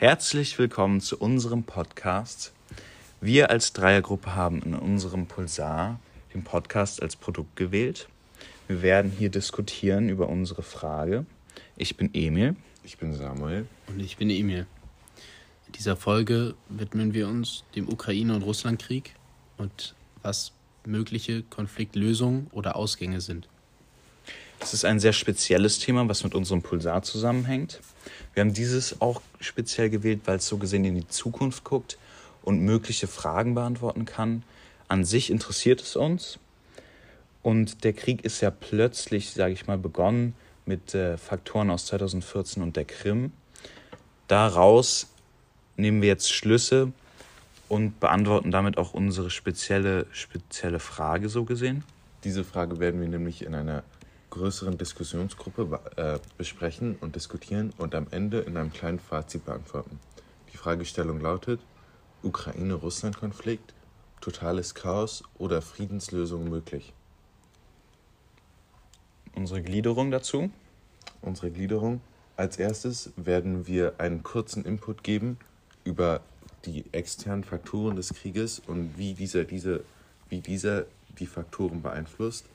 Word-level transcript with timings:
Herzlich 0.00 0.58
willkommen 0.58 1.02
zu 1.02 1.18
unserem 1.18 1.62
Podcast. 1.62 2.54
Wir 3.20 3.50
als 3.50 3.74
Dreiergruppe 3.74 4.34
haben 4.34 4.62
in 4.62 4.74
unserem 4.74 5.26
Pulsar 5.26 6.00
den 6.32 6.42
Podcast 6.42 7.02
als 7.02 7.16
Produkt 7.16 7.54
gewählt. 7.56 8.08
Wir 8.66 8.80
werden 8.80 9.10
hier 9.10 9.28
diskutieren 9.28 10.08
über 10.08 10.30
unsere 10.30 10.62
Frage. 10.62 11.26
Ich 11.76 11.98
bin 11.98 12.08
Emil. 12.14 12.56
Ich 12.82 12.96
bin 12.96 13.12
Samuel. 13.12 13.66
Und 13.88 14.00
ich 14.00 14.16
bin 14.16 14.30
Emil. 14.30 14.64
In 15.66 15.72
dieser 15.74 15.96
Folge 15.96 16.54
widmen 16.70 17.12
wir 17.12 17.28
uns 17.28 17.64
dem 17.76 17.86
Ukraine- 17.86 18.34
und 18.34 18.42
Russlandkrieg 18.42 19.14
und 19.58 19.94
was 20.22 20.52
mögliche 20.86 21.42
Konfliktlösungen 21.42 22.46
oder 22.52 22.74
Ausgänge 22.74 23.20
sind. 23.20 23.48
Es 24.62 24.74
ist 24.74 24.84
ein 24.84 25.00
sehr 25.00 25.14
spezielles 25.14 25.78
Thema, 25.78 26.06
was 26.08 26.22
mit 26.22 26.34
unserem 26.34 26.60
Pulsar 26.60 27.02
zusammenhängt. 27.02 27.80
Wir 28.34 28.42
haben 28.42 28.52
dieses 28.52 29.00
auch 29.00 29.22
speziell 29.40 29.88
gewählt, 29.88 30.20
weil 30.26 30.36
es 30.36 30.46
so 30.46 30.58
gesehen 30.58 30.84
in 30.84 30.94
die 30.94 31.08
Zukunft 31.08 31.64
guckt 31.64 31.98
und 32.42 32.60
mögliche 32.60 33.06
Fragen 33.06 33.54
beantworten 33.54 34.04
kann. 34.04 34.42
An 34.86 35.04
sich 35.04 35.30
interessiert 35.30 35.80
es 35.80 35.96
uns. 35.96 36.38
Und 37.42 37.84
der 37.84 37.94
Krieg 37.94 38.22
ist 38.24 38.42
ja 38.42 38.50
plötzlich, 38.50 39.30
sage 39.30 39.54
ich 39.54 39.66
mal, 39.66 39.78
begonnen 39.78 40.34
mit 40.66 40.94
äh, 40.94 41.16
Faktoren 41.16 41.70
aus 41.70 41.86
2014 41.86 42.62
und 42.62 42.76
der 42.76 42.84
Krim. 42.84 43.32
Daraus 44.28 45.08
nehmen 45.76 46.02
wir 46.02 46.08
jetzt 46.08 46.30
Schlüsse 46.30 46.92
und 47.68 47.98
beantworten 47.98 48.50
damit 48.50 48.76
auch 48.76 48.92
unsere 48.92 49.30
spezielle, 49.30 50.06
spezielle 50.12 50.80
Frage 50.80 51.30
so 51.30 51.44
gesehen. 51.44 51.82
Diese 52.24 52.44
Frage 52.44 52.78
werden 52.78 53.00
wir 53.00 53.08
nämlich 53.08 53.42
in 53.42 53.54
einer 53.54 53.82
größeren 54.30 54.78
Diskussionsgruppe 54.78 55.80
äh, 55.96 56.18
besprechen 56.38 56.96
und 57.00 57.16
diskutieren 57.16 57.72
und 57.78 57.94
am 57.94 58.06
Ende 58.10 58.40
in 58.40 58.56
einem 58.56 58.72
kleinen 58.72 58.98
Fazit 58.98 59.44
beantworten. 59.44 59.98
Die 60.52 60.56
Fragestellung 60.56 61.20
lautet: 61.20 61.60
Ukraine-Russland-Konflikt, 62.22 63.74
totales 64.20 64.74
Chaos 64.74 65.22
oder 65.38 65.62
Friedenslösung 65.62 66.48
möglich? 66.48 66.92
Unsere 69.34 69.62
Gliederung 69.62 70.10
dazu? 70.10 70.50
Unsere 71.22 71.50
Gliederung. 71.50 72.00
Als 72.36 72.56
erstes 72.56 73.12
werden 73.16 73.66
wir 73.66 73.94
einen 73.98 74.22
kurzen 74.22 74.64
Input 74.64 75.04
geben 75.04 75.38
über 75.84 76.20
die 76.64 76.84
externen 76.92 77.44
Faktoren 77.44 77.96
des 77.96 78.14
Krieges 78.14 78.60
und 78.66 78.96
wie 78.96 79.14
dieser, 79.14 79.44
diese, 79.44 79.84
wie 80.28 80.40
dieser 80.40 80.86
die 81.18 81.26
Faktoren 81.26 81.82
beeinflusst. 81.82 82.46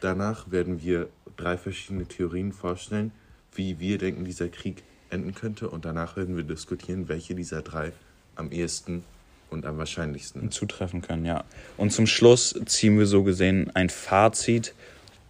Danach 0.00 0.50
werden 0.50 0.82
wir 0.82 1.08
drei 1.36 1.56
verschiedene 1.56 2.06
Theorien 2.06 2.52
vorstellen, 2.52 3.12
wie 3.54 3.80
wir 3.80 3.98
denken, 3.98 4.24
dieser 4.24 4.48
Krieg 4.48 4.82
enden 5.10 5.34
könnte. 5.34 5.68
Und 5.68 5.84
danach 5.84 6.16
werden 6.16 6.36
wir 6.36 6.44
diskutieren, 6.44 7.08
welche 7.08 7.34
dieser 7.34 7.62
drei 7.62 7.92
am 8.36 8.52
ehesten 8.52 9.04
und 9.50 9.66
am 9.66 9.78
wahrscheinlichsten 9.78 10.50
zutreffen 10.50 11.02
können. 11.02 11.24
Ja. 11.24 11.44
Und 11.76 11.92
zum 11.92 12.06
Schluss 12.06 12.58
ziehen 12.66 12.98
wir 12.98 13.06
so 13.06 13.22
gesehen 13.22 13.70
ein 13.74 13.88
Fazit 13.88 14.74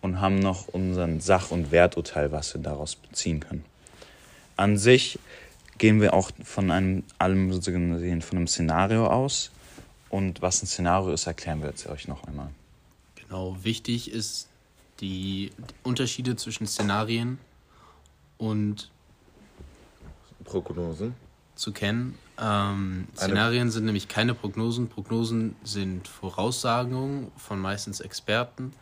und 0.00 0.20
haben 0.20 0.38
noch 0.38 0.68
unseren 0.68 1.20
Sach- 1.20 1.50
und 1.50 1.70
Werturteil, 1.70 2.32
was 2.32 2.54
wir 2.54 2.60
daraus 2.60 2.96
beziehen 2.96 3.40
können. 3.40 3.64
An 4.56 4.76
sich 4.76 5.18
gehen 5.78 6.00
wir 6.00 6.14
auch 6.14 6.30
von 6.42 6.70
einem, 6.70 7.04
allem 7.18 7.52
sozusagen 7.52 8.22
von 8.22 8.38
einem 8.38 8.48
Szenario 8.48 9.06
aus. 9.06 9.50
Und 10.10 10.42
was 10.42 10.62
ein 10.62 10.66
Szenario 10.66 11.12
ist, 11.12 11.26
erklären 11.26 11.60
wir 11.60 11.68
jetzt 11.68 11.86
euch 11.86 12.08
noch 12.08 12.24
einmal. 12.24 12.50
Genau, 13.14 13.56
wichtig 13.62 14.10
ist 14.10 14.48
die 15.00 15.50
Unterschiede 15.82 16.36
zwischen 16.36 16.66
Szenarien 16.66 17.38
und 18.36 18.90
Prognosen 20.44 21.14
zu 21.54 21.72
kennen. 21.72 22.16
Ähm, 22.40 23.08
Szenarien 23.16 23.70
sind 23.70 23.84
nämlich 23.84 24.08
keine 24.08 24.34
Prognosen. 24.34 24.88
Prognosen 24.88 25.56
sind 25.64 26.06
Voraussagungen 26.08 27.32
von 27.36 27.58
meistens 27.58 28.00
Experten. 28.00 28.72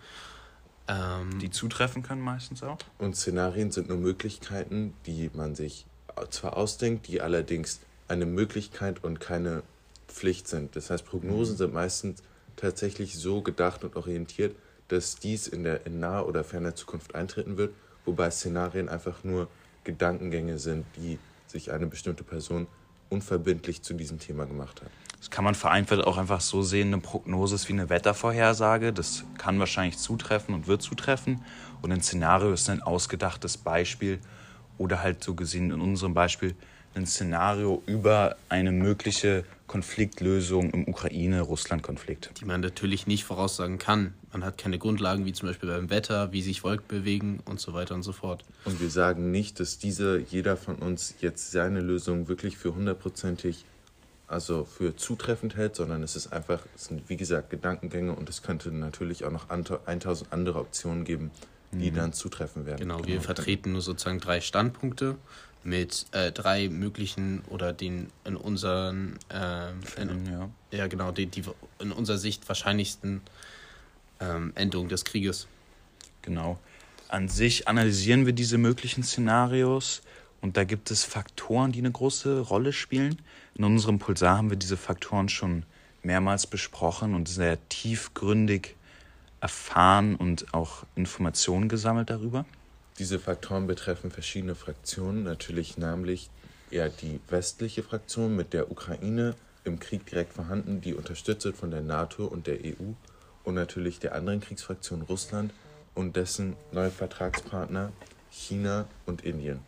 Ähm, 0.88 1.38
die 1.38 1.50
zutreffen 1.50 2.02
können 2.02 2.20
meistens 2.20 2.62
auch. 2.62 2.78
Und 2.98 3.16
Szenarien 3.16 3.72
sind 3.72 3.88
nur 3.88 3.98
Möglichkeiten, 3.98 4.94
die 5.06 5.30
man 5.34 5.54
sich 5.54 5.86
zwar 6.30 6.56
ausdenkt, 6.56 7.08
die 7.08 7.20
allerdings 7.20 7.80
eine 8.08 8.26
Möglichkeit 8.26 9.02
und 9.02 9.20
keine 9.20 9.62
Pflicht 10.06 10.48
sind. 10.48 10.76
Das 10.76 10.90
heißt, 10.90 11.04
Prognosen 11.04 11.54
mhm. 11.54 11.58
sind 11.58 11.74
meistens 11.74 12.22
tatsächlich 12.54 13.18
so 13.18 13.42
gedacht 13.42 13.84
und 13.84 13.96
orientiert, 13.96 14.54
dass 14.88 15.16
dies 15.16 15.48
in 15.48 15.64
der 15.64 15.86
in 15.86 16.00
naher 16.00 16.26
oder 16.26 16.44
ferner 16.44 16.74
Zukunft 16.74 17.14
eintreten 17.14 17.56
wird, 17.56 17.74
wobei 18.04 18.30
Szenarien 18.30 18.88
einfach 18.88 19.24
nur 19.24 19.48
Gedankengänge 19.84 20.58
sind, 20.58 20.84
die 20.96 21.18
sich 21.46 21.72
eine 21.72 21.86
bestimmte 21.86 22.24
Person 22.24 22.66
unverbindlich 23.08 23.82
zu 23.82 23.94
diesem 23.94 24.18
Thema 24.18 24.46
gemacht 24.46 24.82
hat. 24.82 24.90
Das 25.18 25.30
kann 25.30 25.44
man 25.44 25.54
vereinfacht 25.54 26.04
auch 26.04 26.18
einfach 26.18 26.40
so 26.40 26.62
sehen, 26.62 26.88
eine 26.88 26.98
Prognose 26.98 27.54
ist 27.54 27.68
wie 27.68 27.72
eine 27.72 27.88
Wettervorhersage. 27.88 28.92
Das 28.92 29.24
kann 29.38 29.58
wahrscheinlich 29.58 29.98
zutreffen 29.98 30.54
und 30.54 30.66
wird 30.66 30.82
zutreffen. 30.82 31.44
Und 31.82 31.92
ein 31.92 32.02
Szenario 32.02 32.52
ist 32.52 32.68
ein 32.68 32.82
ausgedachtes 32.82 33.56
Beispiel 33.56 34.20
oder 34.78 35.02
halt 35.02 35.24
so 35.24 35.34
gesehen 35.34 35.70
in 35.70 35.80
unserem 35.80 36.14
Beispiel 36.14 36.54
ein 36.94 37.06
Szenario 37.06 37.82
über 37.86 38.36
eine 38.48 38.72
mögliche 38.72 39.44
Konfliktlösung 39.66 40.70
im 40.70 40.88
Ukraine-Russland-Konflikt. 40.88 42.30
Die 42.40 42.44
man 42.44 42.60
natürlich 42.60 43.06
nicht 43.06 43.24
voraussagen 43.24 43.78
kann. 43.78 44.14
Man 44.32 44.44
hat 44.44 44.58
keine 44.58 44.78
Grundlagen, 44.78 45.24
wie 45.24 45.32
zum 45.32 45.48
Beispiel 45.48 45.68
beim 45.68 45.90
Wetter, 45.90 46.32
wie 46.32 46.42
sich 46.42 46.62
Wolken 46.62 46.86
bewegen 46.88 47.40
und 47.44 47.60
so 47.60 47.72
weiter 47.72 47.94
und 47.94 48.02
so 48.02 48.12
fort. 48.12 48.44
Und 48.64 48.80
wir 48.80 48.90
sagen 48.90 49.30
nicht, 49.30 49.58
dass 49.60 49.78
diese, 49.78 50.18
jeder 50.18 50.56
von 50.56 50.76
uns 50.76 51.14
jetzt 51.20 51.50
seine 51.50 51.80
Lösung 51.80 52.28
wirklich 52.28 52.56
für 52.56 52.74
hundertprozentig, 52.74 53.64
also 54.28 54.64
für 54.64 54.96
zutreffend 54.96 55.56
hält, 55.56 55.76
sondern 55.76 56.02
es 56.02 56.16
ist 56.16 56.32
einfach, 56.32 56.60
es 56.74 56.86
sind 56.86 57.08
wie 57.08 57.16
gesagt 57.16 57.50
Gedankengänge 57.50 58.12
und 58.12 58.28
es 58.28 58.42
könnte 58.42 58.70
natürlich 58.70 59.24
auch 59.24 59.32
noch 59.32 59.48
1000 59.50 60.32
andere 60.32 60.60
Optionen 60.60 61.04
geben, 61.04 61.30
die 61.72 61.90
mhm. 61.90 61.96
dann 61.96 62.12
zutreffen 62.12 62.66
werden. 62.66 62.80
Genau, 62.80 62.98
wir 62.98 63.06
genau. 63.06 63.20
vertreten 63.22 63.72
nur 63.72 63.82
sozusagen 63.82 64.20
drei 64.20 64.40
Standpunkte 64.40 65.16
mit 65.66 66.06
äh, 66.12 66.32
drei 66.32 66.68
möglichen 66.68 67.42
oder 67.50 67.72
den 67.72 68.08
in 68.24 68.36
unseren 68.36 69.18
äh, 69.28 70.00
in, 70.00 70.26
ja. 70.26 70.48
ja. 70.70 70.86
genau 70.86 71.10
die, 71.10 71.26
die 71.26 71.42
in 71.80 71.92
unserer 71.92 72.18
Sicht 72.18 72.48
wahrscheinlichsten 72.48 73.20
ähm, 74.20 74.52
Endungen 74.54 74.88
des 74.88 75.04
Krieges. 75.04 75.48
Genau. 76.22 76.58
An 77.08 77.28
sich 77.28 77.68
analysieren 77.68 78.26
wir 78.26 78.32
diese 78.32 78.58
möglichen 78.58 79.02
Szenarios 79.02 80.02
und 80.40 80.56
da 80.56 80.64
gibt 80.64 80.90
es 80.90 81.04
Faktoren, 81.04 81.72
die 81.72 81.80
eine 81.80 81.90
große 81.90 82.40
Rolle 82.40 82.72
spielen. 82.72 83.20
In 83.54 83.64
unserem 83.64 83.98
Pulsar 83.98 84.36
haben 84.36 84.50
wir 84.50 84.56
diese 84.56 84.76
Faktoren 84.76 85.28
schon 85.28 85.64
mehrmals 86.02 86.46
besprochen 86.46 87.14
und 87.14 87.28
sehr 87.28 87.58
tiefgründig 87.68 88.76
erfahren 89.40 90.14
und 90.14 90.54
auch 90.54 90.84
Informationen 90.94 91.68
gesammelt 91.68 92.10
darüber. 92.10 92.44
Diese 92.98 93.18
Faktoren 93.18 93.66
betreffen 93.66 94.10
verschiedene 94.10 94.54
Fraktionen, 94.54 95.22
natürlich 95.22 95.76
namentlich 95.76 96.30
eher 96.70 96.88
die 96.88 97.20
westliche 97.28 97.82
Fraktion 97.82 98.34
mit 98.34 98.52
der 98.52 98.70
Ukraine 98.70 99.34
im 99.64 99.78
Krieg 99.78 100.06
direkt 100.06 100.32
vorhanden, 100.32 100.80
die 100.80 100.94
unterstützt 100.94 101.44
wird 101.44 101.56
von 101.56 101.70
der 101.70 101.82
NATO 101.82 102.24
und 102.24 102.46
der 102.46 102.58
EU 102.64 102.92
und 103.44 103.54
natürlich 103.54 103.98
der 103.98 104.14
anderen 104.14 104.40
Kriegsfraktion 104.40 105.02
Russland 105.02 105.52
und 105.94 106.16
dessen 106.16 106.56
neue 106.72 106.90
Vertragspartner 106.90 107.92
China 108.30 108.86
und 109.06 109.22
Indien. 109.24 109.60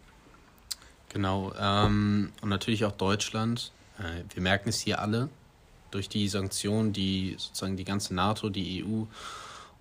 Genau, 1.08 1.52
ähm, 1.58 2.32
und 2.42 2.48
natürlich 2.48 2.84
auch 2.84 2.92
Deutschland. 2.92 3.72
Äh, 3.98 4.22
wir 4.34 4.42
merken 4.42 4.68
es 4.68 4.80
hier 4.80 5.00
alle 5.00 5.28
durch 5.90 6.08
die 6.08 6.28
Sanktionen, 6.28 6.92
die 6.92 7.34
sozusagen 7.38 7.76
die 7.76 7.84
ganze 7.84 8.14
NATO, 8.14 8.50
die 8.50 8.84
EU 8.84 9.04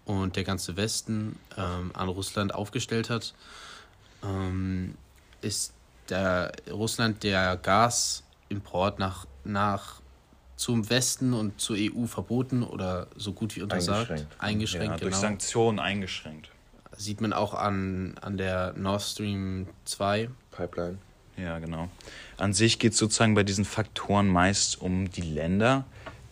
und 0.07 0.37
der 0.37 0.45
ganze 0.45 0.77
Westen 0.77 1.37
ähm, 1.57 1.91
an 1.93 2.07
Russland 2.07 2.55
aufgestellt 2.55 3.09
hat, 3.09 3.33
ähm, 4.23 4.95
ist 5.41 5.73
der 6.09 6.53
Russland 6.71 7.23
der 7.23 7.57
Gasimport 7.57 8.99
nach, 8.99 9.27
nach 9.43 10.01
zum 10.55 10.89
Westen 10.89 11.33
und 11.33 11.59
zur 11.59 11.75
EU 11.77 12.05
verboten 12.05 12.63
oder 12.63 13.07
so 13.17 13.33
gut 13.33 13.57
wie 13.57 13.61
untersagt. 13.61 14.09
Eingeschränkt. 14.09 14.41
eingeschränkt 14.41 14.85
ja, 14.85 14.95
genau. 14.95 15.09
Durch 15.09 15.15
Sanktionen 15.15 15.79
eingeschränkt. 15.79 16.51
Sieht 16.95 17.19
man 17.19 17.33
auch 17.33 17.53
an, 17.53 18.15
an 18.21 18.37
der 18.37 18.73
Nord 18.77 19.01
Stream 19.01 19.67
2 19.83 20.29
Pipeline. 20.51 20.97
Ja, 21.35 21.59
genau. 21.59 21.89
An 22.37 22.53
sich 22.53 22.79
geht 22.79 22.93
es 22.93 22.97
sozusagen 22.97 23.35
bei 23.35 23.43
diesen 23.43 23.65
Faktoren 23.65 24.29
meist 24.29 24.81
um 24.81 25.11
die 25.11 25.21
Länder, 25.21 25.83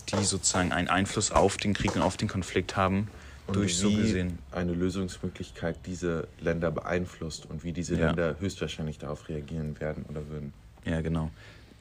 die 0.09 0.23
sozusagen 0.23 0.71
einen 0.71 0.87
Einfluss 0.87 1.31
auf 1.31 1.57
den 1.57 1.73
Krieg 1.73 1.95
und 1.95 2.01
auf 2.01 2.15
den 2.15 2.29
Konflikt 2.29 2.77
haben 2.77 3.09
und 3.47 3.55
durch 3.55 3.77
so 3.77 3.91
gesehen 3.91 4.39
eine 4.51 4.73
Lösungsmöglichkeit 4.73 5.77
diese 5.85 6.27
Länder 6.39 6.71
beeinflusst 6.71 7.45
und 7.45 7.63
wie 7.63 7.73
diese 7.73 7.95
ja. 7.95 8.07
Länder 8.07 8.35
höchstwahrscheinlich 8.39 8.97
darauf 8.97 9.29
reagieren 9.29 9.79
werden 9.79 10.05
oder 10.09 10.27
würden. 10.29 10.53
Ja, 10.85 11.01
genau. 11.01 11.29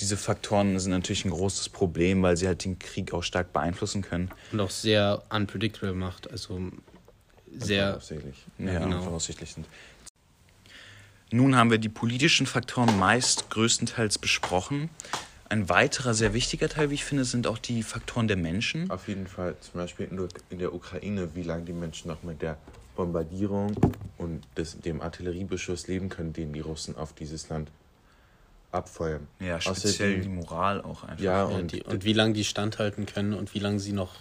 Diese 0.00 0.16
Faktoren 0.16 0.78
sind 0.78 0.90
natürlich 0.90 1.24
ein 1.24 1.30
großes 1.30 1.68
Problem, 1.68 2.22
weil 2.22 2.36
sie 2.36 2.46
halt 2.48 2.64
den 2.64 2.78
Krieg 2.78 3.12
auch 3.12 3.22
stark 3.22 3.52
beeinflussen 3.52 4.02
können. 4.02 4.30
Und 4.50 4.60
auch 4.60 4.70
sehr 4.70 5.22
unpredictable 5.30 5.94
macht, 5.94 6.30
also 6.30 6.60
sehr 7.56 7.90
voraussichtlich. 7.90 8.44
Ja, 8.58 8.80
genau. 8.80 9.02
voraussichtlich 9.02 9.52
sind. 9.52 9.66
Nun 11.30 11.56
haben 11.56 11.70
wir 11.70 11.78
die 11.78 11.88
politischen 11.88 12.46
Faktoren 12.46 12.98
meist 12.98 13.50
größtenteils 13.50 14.18
besprochen. 14.18 14.90
Ein 15.48 15.68
weiterer 15.68 16.14
sehr 16.14 16.32
wichtiger 16.34 16.68
Teil, 16.68 16.90
wie 16.90 16.94
ich 16.94 17.04
finde, 17.04 17.24
sind 17.24 17.46
auch 17.46 17.58
die 17.58 17.82
Faktoren 17.82 18.28
der 18.28 18.36
Menschen. 18.36 18.90
Auf 18.90 19.08
jeden 19.08 19.26
Fall, 19.26 19.54
zum 19.60 19.74
Beispiel 19.80 20.06
in 20.10 20.16
der- 20.16 20.28
in 20.50 20.58
der 20.58 20.74
Ukraine, 20.74 21.28
wie 21.34 21.42
lange 21.42 21.64
die 21.64 21.72
Menschen 21.72 22.08
noch 22.08 22.22
mit 22.22 22.40
der 22.42 22.56
Bombardierung 22.96 23.76
und 24.18 24.42
des, 24.56 24.78
dem 24.80 25.00
Artilleriebeschuss 25.02 25.86
leben 25.86 26.08
können, 26.08 26.32
den 26.32 26.52
die 26.52 26.60
Russen 26.60 26.96
auf 26.96 27.12
dieses 27.12 27.48
Land 27.48 27.70
abfeuern. 28.72 29.26
Ja, 29.40 29.60
speziell 29.60 30.18
Außerdem- 30.18 30.22
die 30.22 30.28
Moral 30.28 30.80
auch 30.80 31.04
einfach. 31.04 31.22
Ja, 31.22 31.48
Ja, 31.48 31.56
und, 31.56 31.72
die, 31.72 31.82
und 31.82 32.04
wie 32.04 32.12
lange 32.12 32.32
die 32.34 32.44
standhalten 32.44 33.06
können 33.06 33.34
und 33.34 33.54
wie 33.54 33.58
lange 33.60 33.78
sie 33.80 33.92
noch 33.92 34.14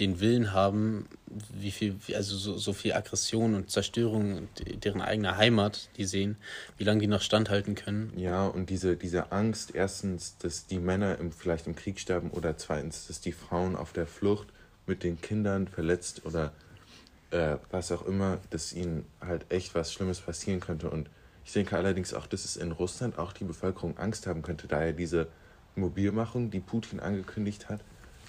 den 0.00 0.20
Willen 0.20 0.52
haben, 0.52 1.08
wie 1.52 1.72
viel, 1.72 1.96
also 2.14 2.36
so, 2.36 2.56
so 2.56 2.72
viel 2.72 2.92
Aggression 2.92 3.54
und 3.54 3.70
Zerstörung 3.70 4.48
deren 4.84 5.00
eigene 5.00 5.36
Heimat, 5.36 5.90
die 5.96 6.04
sehen, 6.04 6.36
wie 6.76 6.84
lange 6.84 7.00
die 7.00 7.08
noch 7.08 7.22
standhalten 7.22 7.74
können. 7.74 8.12
ja, 8.16 8.46
und 8.46 8.70
diese, 8.70 8.96
diese 8.96 9.32
Angst, 9.32 9.74
erstens, 9.74 10.36
dass 10.38 10.66
die 10.66 10.78
Männer 10.78 11.18
im, 11.18 11.32
vielleicht 11.32 11.66
im 11.66 11.74
Krieg 11.74 11.98
sterben 11.98 12.30
oder 12.30 12.56
zweitens, 12.56 13.08
dass 13.08 13.20
die 13.20 13.32
Frauen 13.32 13.74
auf 13.74 13.92
der 13.92 14.06
Flucht 14.06 14.48
mit 14.86 15.02
den 15.02 15.20
Kindern 15.20 15.66
verletzt 15.66 16.24
oder 16.24 16.52
äh, 17.30 17.56
was 17.70 17.92
auch 17.92 18.06
immer, 18.06 18.38
dass 18.50 18.72
ihnen 18.72 19.04
halt 19.20 19.46
echt 19.50 19.74
was 19.74 19.92
Schlimmes 19.92 20.20
passieren 20.20 20.60
könnte. 20.60 20.90
Und 20.90 21.10
ich 21.44 21.52
denke 21.52 21.76
allerdings 21.76 22.14
auch, 22.14 22.26
dass 22.26 22.44
es 22.44 22.56
in 22.56 22.72
Russland 22.72 23.18
auch 23.18 23.32
die 23.32 23.44
Bevölkerung 23.44 23.98
Angst 23.98 24.26
haben 24.26 24.42
könnte, 24.42 24.68
da 24.68 24.84
ja 24.84 24.92
diese 24.92 25.28
Mobilmachung, 25.74 26.50
die 26.50 26.60
Putin 26.60 27.00
angekündigt 27.00 27.68
hat, 27.68 27.80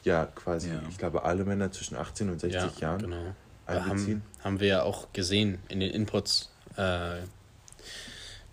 ja 0.04 0.26
quasi, 0.26 0.70
Ja. 0.70 0.82
ich 0.90 0.98
glaube, 0.98 1.24
alle 1.24 1.46
Männer 1.46 1.72
zwischen 1.72 1.96
18 1.96 2.30
und 2.30 2.40
60 2.40 2.62
ja, 2.62 2.72
Jahren 2.80 3.02
genau. 3.02 3.36
einbeziehen. 3.66 4.22
Haben, 4.40 4.44
haben 4.44 4.60
wir 4.60 4.68
ja 4.68 4.84
auch 4.84 5.08
gesehen 5.14 5.60
in 5.70 5.80
den 5.80 5.92
Inputs. 5.92 6.50
Äh, 6.76 7.18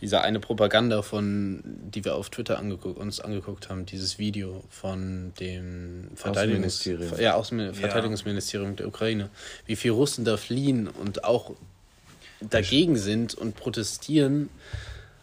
diese 0.01 0.21
eine 0.21 0.41
Propaganda 0.41 1.01
von, 1.01 1.63
die 1.65 2.05
wir 2.05 2.17
auf 2.17 2.29
Twitter 2.29 2.59
angeguckt, 2.59 2.99
uns 2.99 3.21
angeguckt 3.21 3.71
haben, 3.71 3.87
dieses 3.87 4.19
Video 4.19 4.63
von 4.69 5.33
dem 5.41 6.11
Verteidigungs 6.15 6.77
Außenministerium. 6.83 7.21
ja, 7.21 7.35
Außen 7.35 7.75
Verteidigungsministerium 7.75 8.77
der 8.77 8.89
Ukraine, 8.89 9.31
wie 9.65 9.77
viele 9.77 9.95
Russen 9.95 10.25
da 10.27 10.37
fliehen 10.37 10.87
und 10.89 11.25
auch 11.25 11.53
dagegen 12.41 12.97
sind 12.97 13.35
und 13.35 13.57
protestieren. 13.57 14.51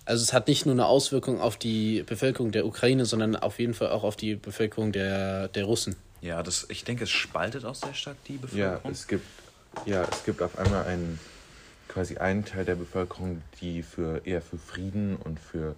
Also 0.05 0.23
es 0.23 0.33
hat 0.33 0.47
nicht 0.47 0.65
nur 0.65 0.73
eine 0.73 0.87
Auswirkung 0.87 1.39
auf 1.39 1.55
die 1.57 2.03
Bevölkerung 2.03 2.51
der 2.51 2.65
Ukraine, 2.65 3.05
sondern 3.05 3.35
auf 3.35 3.59
jeden 3.59 3.75
Fall 3.75 3.89
auch 3.89 4.03
auf 4.03 4.15
die 4.15 4.35
Bevölkerung 4.35 4.91
der, 4.91 5.49
der 5.49 5.65
Russen. 5.65 5.95
Ja, 6.23 6.41
das, 6.41 6.65
ich 6.69 6.85
denke, 6.85 7.03
es 7.03 7.09
spaltet 7.09 7.65
auch 7.65 7.75
sehr 7.75 7.93
stark 7.93 8.23
die 8.25 8.33
Ja, 8.35 8.39
Bevölkerung. 8.41 8.91
es 8.91 9.07
gibt, 9.07 9.25
ja, 9.85 10.03
es 10.03 10.23
gibt 10.23 10.41
auf 10.41 10.57
einmal 10.57 10.85
einen, 10.85 11.19
quasi 11.89 12.17
einen 12.17 12.45
Teil 12.45 12.63
der 12.63 12.75
Bevölkerung, 12.75 13.41
die 13.59 13.83
für 13.83 14.25
eher 14.25 14.41
für 14.41 14.57
Frieden 14.57 15.17
und 15.17 15.39
für 15.39 15.75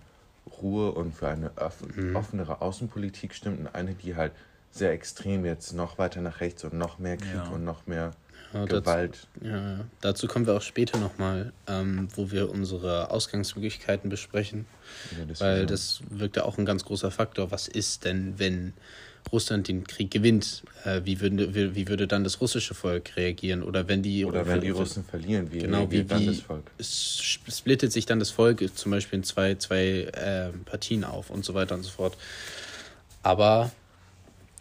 Ruhe 0.62 0.92
und 0.92 1.14
für 1.14 1.28
eine 1.28 1.52
offen, 1.58 2.16
offenere 2.16 2.62
Außenpolitik 2.62 3.34
stimmt 3.34 3.60
und 3.60 3.68
eine, 3.74 3.96
die 3.96 4.16
halt 4.16 4.34
sehr 4.70 4.92
extrem 4.92 5.46
jetzt 5.46 5.74
noch 5.74 5.98
weiter 5.98 6.22
nach 6.22 6.42
rechts 6.42 6.64
und 6.64 6.76
noch 6.76 7.00
mehr 7.00 7.18
Krieg 7.18 7.34
Ja. 7.34 7.50
und 7.50 7.64
noch 7.64 7.88
mehr 7.88 8.12
Ja, 8.54 8.66
dazu- 8.68 8.82
Gewalt. 8.82 9.28
Ja, 9.42 9.86
dazu 10.02 10.28
kommen 10.28 10.46
wir 10.46 10.54
auch 10.56 10.62
später 10.62 11.00
nochmal, 11.00 11.54
ähm, 11.66 12.08
wo 12.16 12.30
wir 12.30 12.52
unsere 12.52 13.10
Ausgangsmöglichkeiten 13.10 14.10
besprechen, 14.12 14.68
Ja, 15.18 15.26
das 15.26 15.42
weil 15.42 15.62
so. 15.62 15.66
das 15.66 16.02
wirkt 16.10 16.36
ja 16.38 16.44
auch 16.44 16.60
ein 16.60 16.66
ganz 16.66 16.86
großer 16.86 17.10
Faktor. 17.10 17.50
Was 17.50 17.68
ist 17.68 18.06
denn, 18.06 18.38
wenn 18.38 18.74
Russland 19.32 19.68
den 19.68 19.86
Krieg 19.86 20.12
gewinnt? 20.12 20.64
Äh, 20.84 21.02
wie, 21.04 21.20
würde, 21.20 21.54
wie, 21.54 21.76
wie 21.76 21.88
würde 21.88 22.08
dann 22.08 22.24
das 22.24 22.42
russische 22.42 22.74
Volk 22.74 23.16
reagieren? 23.16 23.64
Oder 23.64 23.88
wenn 23.88 24.04
die, 24.04 24.26
Oder 24.26 24.46
wenn 24.46 24.62
die 24.62 24.70
Russen 24.70 25.04
verlieren, 25.04 25.52
wie 25.52 25.60
genau, 25.60 25.90
wie, 25.92 26.04
dann 26.04 26.22
wie 26.22 26.28
das 26.28 26.40
Volk? 26.40 26.72
es 26.78 27.22
splittet 27.22 27.92
sich 27.92 28.06
dann 28.06 28.20
das 28.20 28.32
Volk 28.32 28.64
zum 28.76 28.92
Beispiel 28.92 29.20
in 29.20 29.24
zwei, 29.24 29.56
zwei 29.56 30.10
äh, 30.14 30.50
Partien 30.66 31.04
auf 31.04 31.30
und 31.30 31.46
so 31.46 31.54
weiter 31.54 31.76
und 31.76 31.84
so 31.84 31.92
fort. 31.92 32.18
Aber 33.24 33.72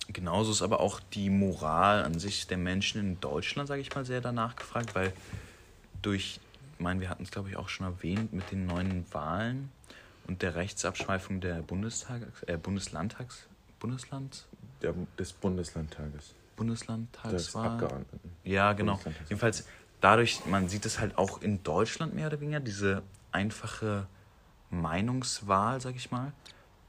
Genauso 0.09 0.53
ist 0.53 0.63
aber 0.63 0.81
auch 0.81 1.01
die 1.01 1.31
Moral 1.31 2.05
an 2.05 2.19
sich 2.19 2.47
der 2.47 2.59
Menschen 2.59 3.01
in 3.01 3.21
Deutschland, 3.21 3.69
sage 3.69 3.81
ich 3.81 3.95
mal, 3.95 4.05
sehr 4.05 4.21
danach 4.21 4.55
gefragt, 4.55 4.95
weil 4.95 5.13
durch, 6.03 6.41
ich 6.75 6.81
meine, 6.81 7.01
wir 7.01 7.09
hatten 7.09 7.23
es 7.23 7.31
glaube 7.31 7.49
ich 7.49 7.57
auch 7.57 7.71
schon 7.71 7.87
erwähnt, 7.87 8.33
mit 8.33 8.51
den 8.51 8.67
neuen 8.67 9.07
Wahlen 9.13 9.71
und 10.27 10.43
der 10.43 10.55
Rechtsabschweifung 10.57 11.41
der 11.41 11.63
Bundestags, 11.63 12.43
äh, 12.47 12.59
Bundeslandtags, 12.59 13.47
Bundesland, 13.85 14.47
Der, 14.81 14.95
des 15.19 15.35
Bundeslandtages. 15.35 16.29
Des 16.29 16.35
Bundeslandtagswahl. 16.57 17.69
Abgeordneten. 17.69 18.19
Ja, 18.43 18.73
genau. 18.73 18.99
Jedenfalls 19.29 19.67
dadurch, 20.01 20.47
man 20.47 20.71
sieht 20.71 20.87
es 20.87 21.01
halt 21.01 21.19
auch 21.19 21.43
in 21.43 21.63
Deutschland 21.63 22.15
mehr 22.15 22.29
oder 22.29 22.41
weniger, 22.41 22.61
diese 22.61 23.03
einfache 23.31 24.07
Meinungswahl, 24.71 25.83
sag 25.83 25.97
ich 25.97 26.11
mal, 26.11 26.33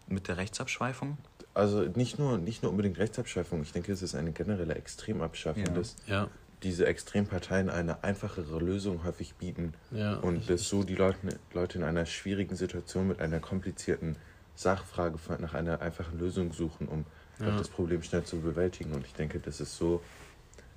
mit 0.08 0.30
der 0.30 0.38
Rechtsabschweifung. 0.38 1.18
Also 1.54 1.82
nicht 1.82 2.18
nur, 2.18 2.38
nicht 2.38 2.64
nur 2.64 2.72
unbedingt 2.72 2.98
Rechtsabschaffung, 2.98 3.62
ich 3.64 3.74
denke, 3.74 3.92
es 3.92 4.02
ist 4.02 4.16
eine 4.16 4.32
generelle 4.32 4.76
Extremabschaffung, 4.76 5.66
Ja. 5.66 5.74
dass 5.74 5.98
ja, 6.08 6.30
diese 6.64 6.86
Extremparteien 6.86 7.70
eine 7.70 8.06
einfachere 8.06 8.58
Lösung 8.60 9.04
häufig 9.04 9.36
bieten 9.36 9.74
ja. 9.92 10.16
und 10.16 10.50
dass 10.50 10.70
so 10.70 10.86
die 10.86 10.96
Leute, 10.96 11.38
Leute 11.54 11.78
in 11.78 11.84
einer 11.84 12.06
schwierigen 12.06 12.56
Situation 12.56 13.10
mit 13.10 13.20
einer 13.20 13.42
komplizierten 13.42 14.16
Sachfrage 14.56 15.18
nach 15.40 15.54
einer 15.54 15.82
einfachen 15.82 16.18
Lösung 16.20 16.54
suchen, 16.54 16.88
um 16.88 17.06
Ja. 17.40 17.58
das 17.58 17.68
Problem 17.68 18.02
schnell 18.04 18.24
zu 18.24 18.40
bewältigen. 18.40 18.94
Und 18.94 19.06
ich 19.06 19.14
denke, 19.14 19.40
dass 19.40 19.60
es 19.60 19.76
so, 19.78 20.02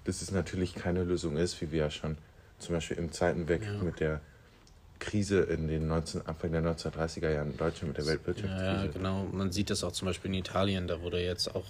dass 0.04 0.22
es 0.22 0.30
natürlich 0.32 0.74
keine 0.74 1.04
Lösung 1.04 1.36
ist, 1.36 1.60
wie 1.60 1.70
wir 1.70 1.80
ja 1.80 1.90
schon 1.90 2.18
zum 2.58 2.74
Beispiel 2.74 2.96
im 2.98 3.12
Zeitenweg 3.12 3.62
Ja. 3.62 3.82
mit 3.82 4.00
der 4.00 4.20
Krise 4.98 5.42
in 5.42 5.68
den 5.68 5.86
19, 5.86 6.26
Anfang 6.26 6.50
der 6.50 6.60
1930er 6.60 7.30
Jahren 7.30 7.52
in 7.52 7.56
Deutschland 7.56 7.88
mit 7.90 7.98
der 7.98 8.06
Weltwirtschaftskrise. 8.06 8.64
ja, 8.64 8.86
genau. 8.88 9.28
Man 9.30 9.52
sieht 9.52 9.70
das 9.70 9.84
auch 9.84 9.92
zum 9.92 10.06
Beispiel 10.06 10.28
in 10.32 10.34
Italien. 10.38 10.88
Da 10.88 11.00
wurde 11.02 11.22
jetzt 11.22 11.54
auch 11.54 11.66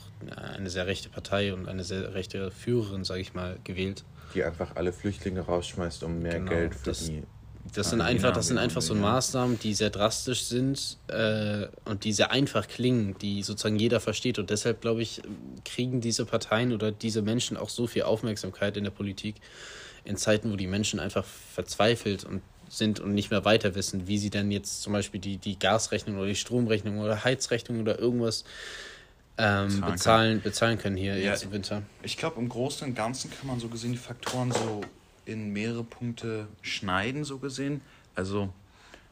eine 0.55 0.71
sehr 0.71 0.87
rechte 0.87 1.11
Partei 1.11 1.53
und 1.53 1.69
eine 1.69 1.85
sehr 1.85 2.15
rechte 2.15 2.51
Führerin, 2.51 3.05
sage 3.05 3.21
ich 3.21 3.35
mal, 3.35 3.59
gewählt. 3.65 4.05
die 4.35 4.45
einfach 4.45 4.77
alle 4.77 4.93
Flüchtlinge 4.95 5.41
rausschmeißt, 5.41 6.03
um 6.05 6.21
mehr 6.23 6.35
Genau, 6.39 6.51
Geld 6.51 6.75
für 6.75 6.85
das- 6.91 7.05
die. 7.05 7.23
Das 7.75 7.91
sind 7.91 8.01
Ah, 8.01 8.07
einfach, 8.07 8.29
genau, 8.29 8.35
das 8.37 8.47
sind 8.47 8.57
genau, 8.57 8.65
einfach 8.65 8.83
so. 8.83 8.95
Maßnahmen, 8.95 9.59
die 9.59 9.75
sehr 9.75 9.91
drastisch 9.91 10.45
sind 10.45 10.97
äh, 11.09 11.67
und 11.85 12.05
die 12.05 12.13
sehr 12.13 12.31
einfach 12.31 12.67
klingen, 12.67 13.17
die 13.19 13.43
sozusagen 13.43 13.77
jeder 13.79 14.01
versteht. 14.01 14.39
Und 14.39 14.51
deshalb, 14.51 14.81
glaube 14.81 15.03
ich, 15.03 15.21
kriegen 15.65 16.01
diese 16.01 16.25
Parteien 16.25 16.73
oder 16.73 16.91
diese 16.93 17.23
Menschen 17.23 17.57
auch 17.57 17.69
so 17.69 17.87
viel 17.87 18.03
Aufmerksamkeit 18.03 18.77
in 18.77 18.85
der 18.85 18.91
Politik 18.91 19.37
in 20.05 20.17
Zeiten, 20.17 20.51
wo 20.51 20.57
die 20.57 20.67
Menschen 20.67 20.99
einfach 21.01 21.25
verzweifelt 21.25 22.25
und 22.25 22.41
sind 22.71 23.01
und 23.01 23.15
nicht 23.15 23.31
mehr 23.31 23.45
weiter 23.45 23.75
wissen, 23.75 24.07
wie 24.09 24.19
sie 24.19 24.31
dann 24.31 24.51
jetzt 24.51 24.83
zum 24.83 24.93
Beispiel 24.93 25.21
die, 25.21 25.39
die 25.39 25.59
Gasrechnung 25.59 26.17
oder 26.19 26.27
die 26.27 26.35
Stromrechnung 26.37 26.99
oder 26.99 27.25
Heizrechnung 27.25 27.81
oder 27.81 27.99
irgendwas 27.99 28.45
ähm, 29.39 29.67
Bezahlen 29.69 29.93
bezahlen, 29.93 30.43
bezahlen 30.43 30.79
können 30.79 30.97
hier 30.97 31.17
Ja, 31.19 31.31
jetzt 31.31 31.45
im 31.45 31.53
Winter. 31.53 31.83
Ich 32.03 32.17
glaube, 32.17 32.41
im 32.41 32.49
Großen 32.49 32.87
und 32.89 32.95
Ganzen 32.95 33.31
kann 33.31 33.47
man 33.47 33.61
so 33.61 33.69
gesehen 33.69 33.93
die 33.93 33.99
Faktoren 33.99 34.51
so 34.53 34.81
in 35.29 35.53
mehrere 35.53 35.85
Punkte 35.85 36.49
schneiden, 36.63 37.25
so 37.25 37.39
gesehen. 37.39 37.81
Also, 38.15 38.53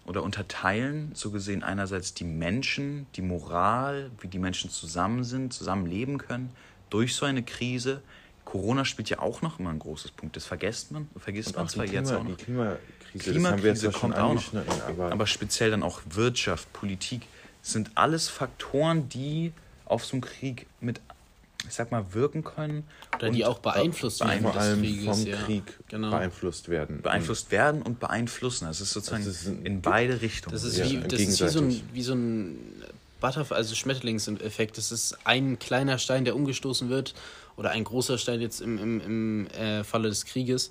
oder 0.07 0.23
unterteilen, 0.23 1.11
so 1.15 1.31
gesehen 1.31 1.63
einerseits 1.63 2.15
die 2.15 2.25
Menschen, 2.25 3.07
die 3.17 3.23
Moral, 3.23 4.11
wie 4.21 4.29
die 4.29 4.39
Menschen 4.39 4.71
zusammen 4.71 5.25
sind, 5.25 5.53
zusammen 5.53 5.87
leben 5.87 6.19
können, 6.19 6.51
durch 6.91 7.15
so 7.15 7.27
eine 7.27 7.43
Krise. 7.43 8.03
Corona 8.45 8.85
spielt 8.85 9.11
ja 9.11 9.19
auch 9.19 9.43
noch 9.43 9.59
immer 9.59 9.71
ein 9.71 9.81
großes 9.81 10.13
Punkt. 10.13 10.37
Das 10.37 10.47
vergisst 10.47 10.93
man, 10.93 11.09
vergisst 11.19 11.57
man 11.57 11.67
die, 11.67 11.73
zwar 11.73 11.87
jetzt 11.87 12.13
auch 12.13 12.25
die 12.25 12.31
noch. 12.31 12.39
Klimakrise, 12.39 12.81
jetzt 13.13 13.25
Klimakrise 13.25 13.93
schon 13.93 14.01
kommt 14.01 14.17
auch 14.17 14.35
noch. 14.35 14.53
aber, 14.89 15.13
Aber 15.13 15.27
speziell 15.27 15.73
dann 15.73 15.83
auch 15.83 16.01
Wirtschaft, 16.09 16.73
Politik, 16.73 17.23
sind 17.63 17.91
alles 17.97 18.29
Faktoren, 18.29 19.09
die 19.09 19.53
auf 19.87 20.05
so 20.05 20.15
einen 20.15 20.21
Krieg 20.21 20.67
mit, 20.81 21.01
ich 21.69 21.75
sag 21.75 21.91
mal, 21.91 22.05
wirken 22.15 22.45
können. 22.45 22.85
Oder 23.17 23.31
die 23.31 23.45
auch 23.45 23.59
beeinflusst 23.59 24.21
werden 24.21 24.43
vor 24.43 24.53
des 24.53 24.61
allem 24.63 24.81
Krieges, 24.83 25.05
vom 25.19 25.27
ja. 25.27 25.37
Krieg 25.37 25.63
Genau. 25.89 26.11
beeinflusst 26.11 26.69
werden. 26.69 27.03
beeinflusst 27.03 27.51
werden 27.51 27.83
und 27.83 28.01
beeinflussen. 28.01 28.67
Das 28.67 28.81
ist 28.81 28.93
sozusagen 28.93 29.25
Das 29.25 29.35
ist 29.43 29.47
ein- 29.49 29.65
in 29.67 29.81
beide 29.83 30.21
Richtungen. 30.21 30.53
Das 30.55 30.65
ist 30.65 30.79
Ja, 30.79 30.85
wie, 30.91 30.99
das 31.09 31.21
ist 31.21 31.41
wie 31.43 31.49
so 31.49 31.61
ein, 31.61 31.81
wie 31.93 32.03
so 32.03 32.15
ein 32.15 32.59
Butterfly, 33.21 33.57
also 33.57 33.75
Schmetterlingseffekt. 33.75 34.77
Das 34.77 34.93
ist 34.93 35.17
ein 35.25 35.59
kleiner 35.59 35.99
Stein, 35.99 36.25
der 36.25 36.37
umgestoßen 36.37 36.89
wird, 36.91 37.15
oder 37.57 37.71
ein 37.71 37.85
großer 37.85 38.19
Stein 38.19 38.43
jetzt 38.43 38.61
im, 38.61 38.77
im, 38.79 39.01
im 39.01 39.47
äh, 39.59 39.83
Falle 39.83 40.11
des 40.11 40.27
Krieges, 40.27 40.69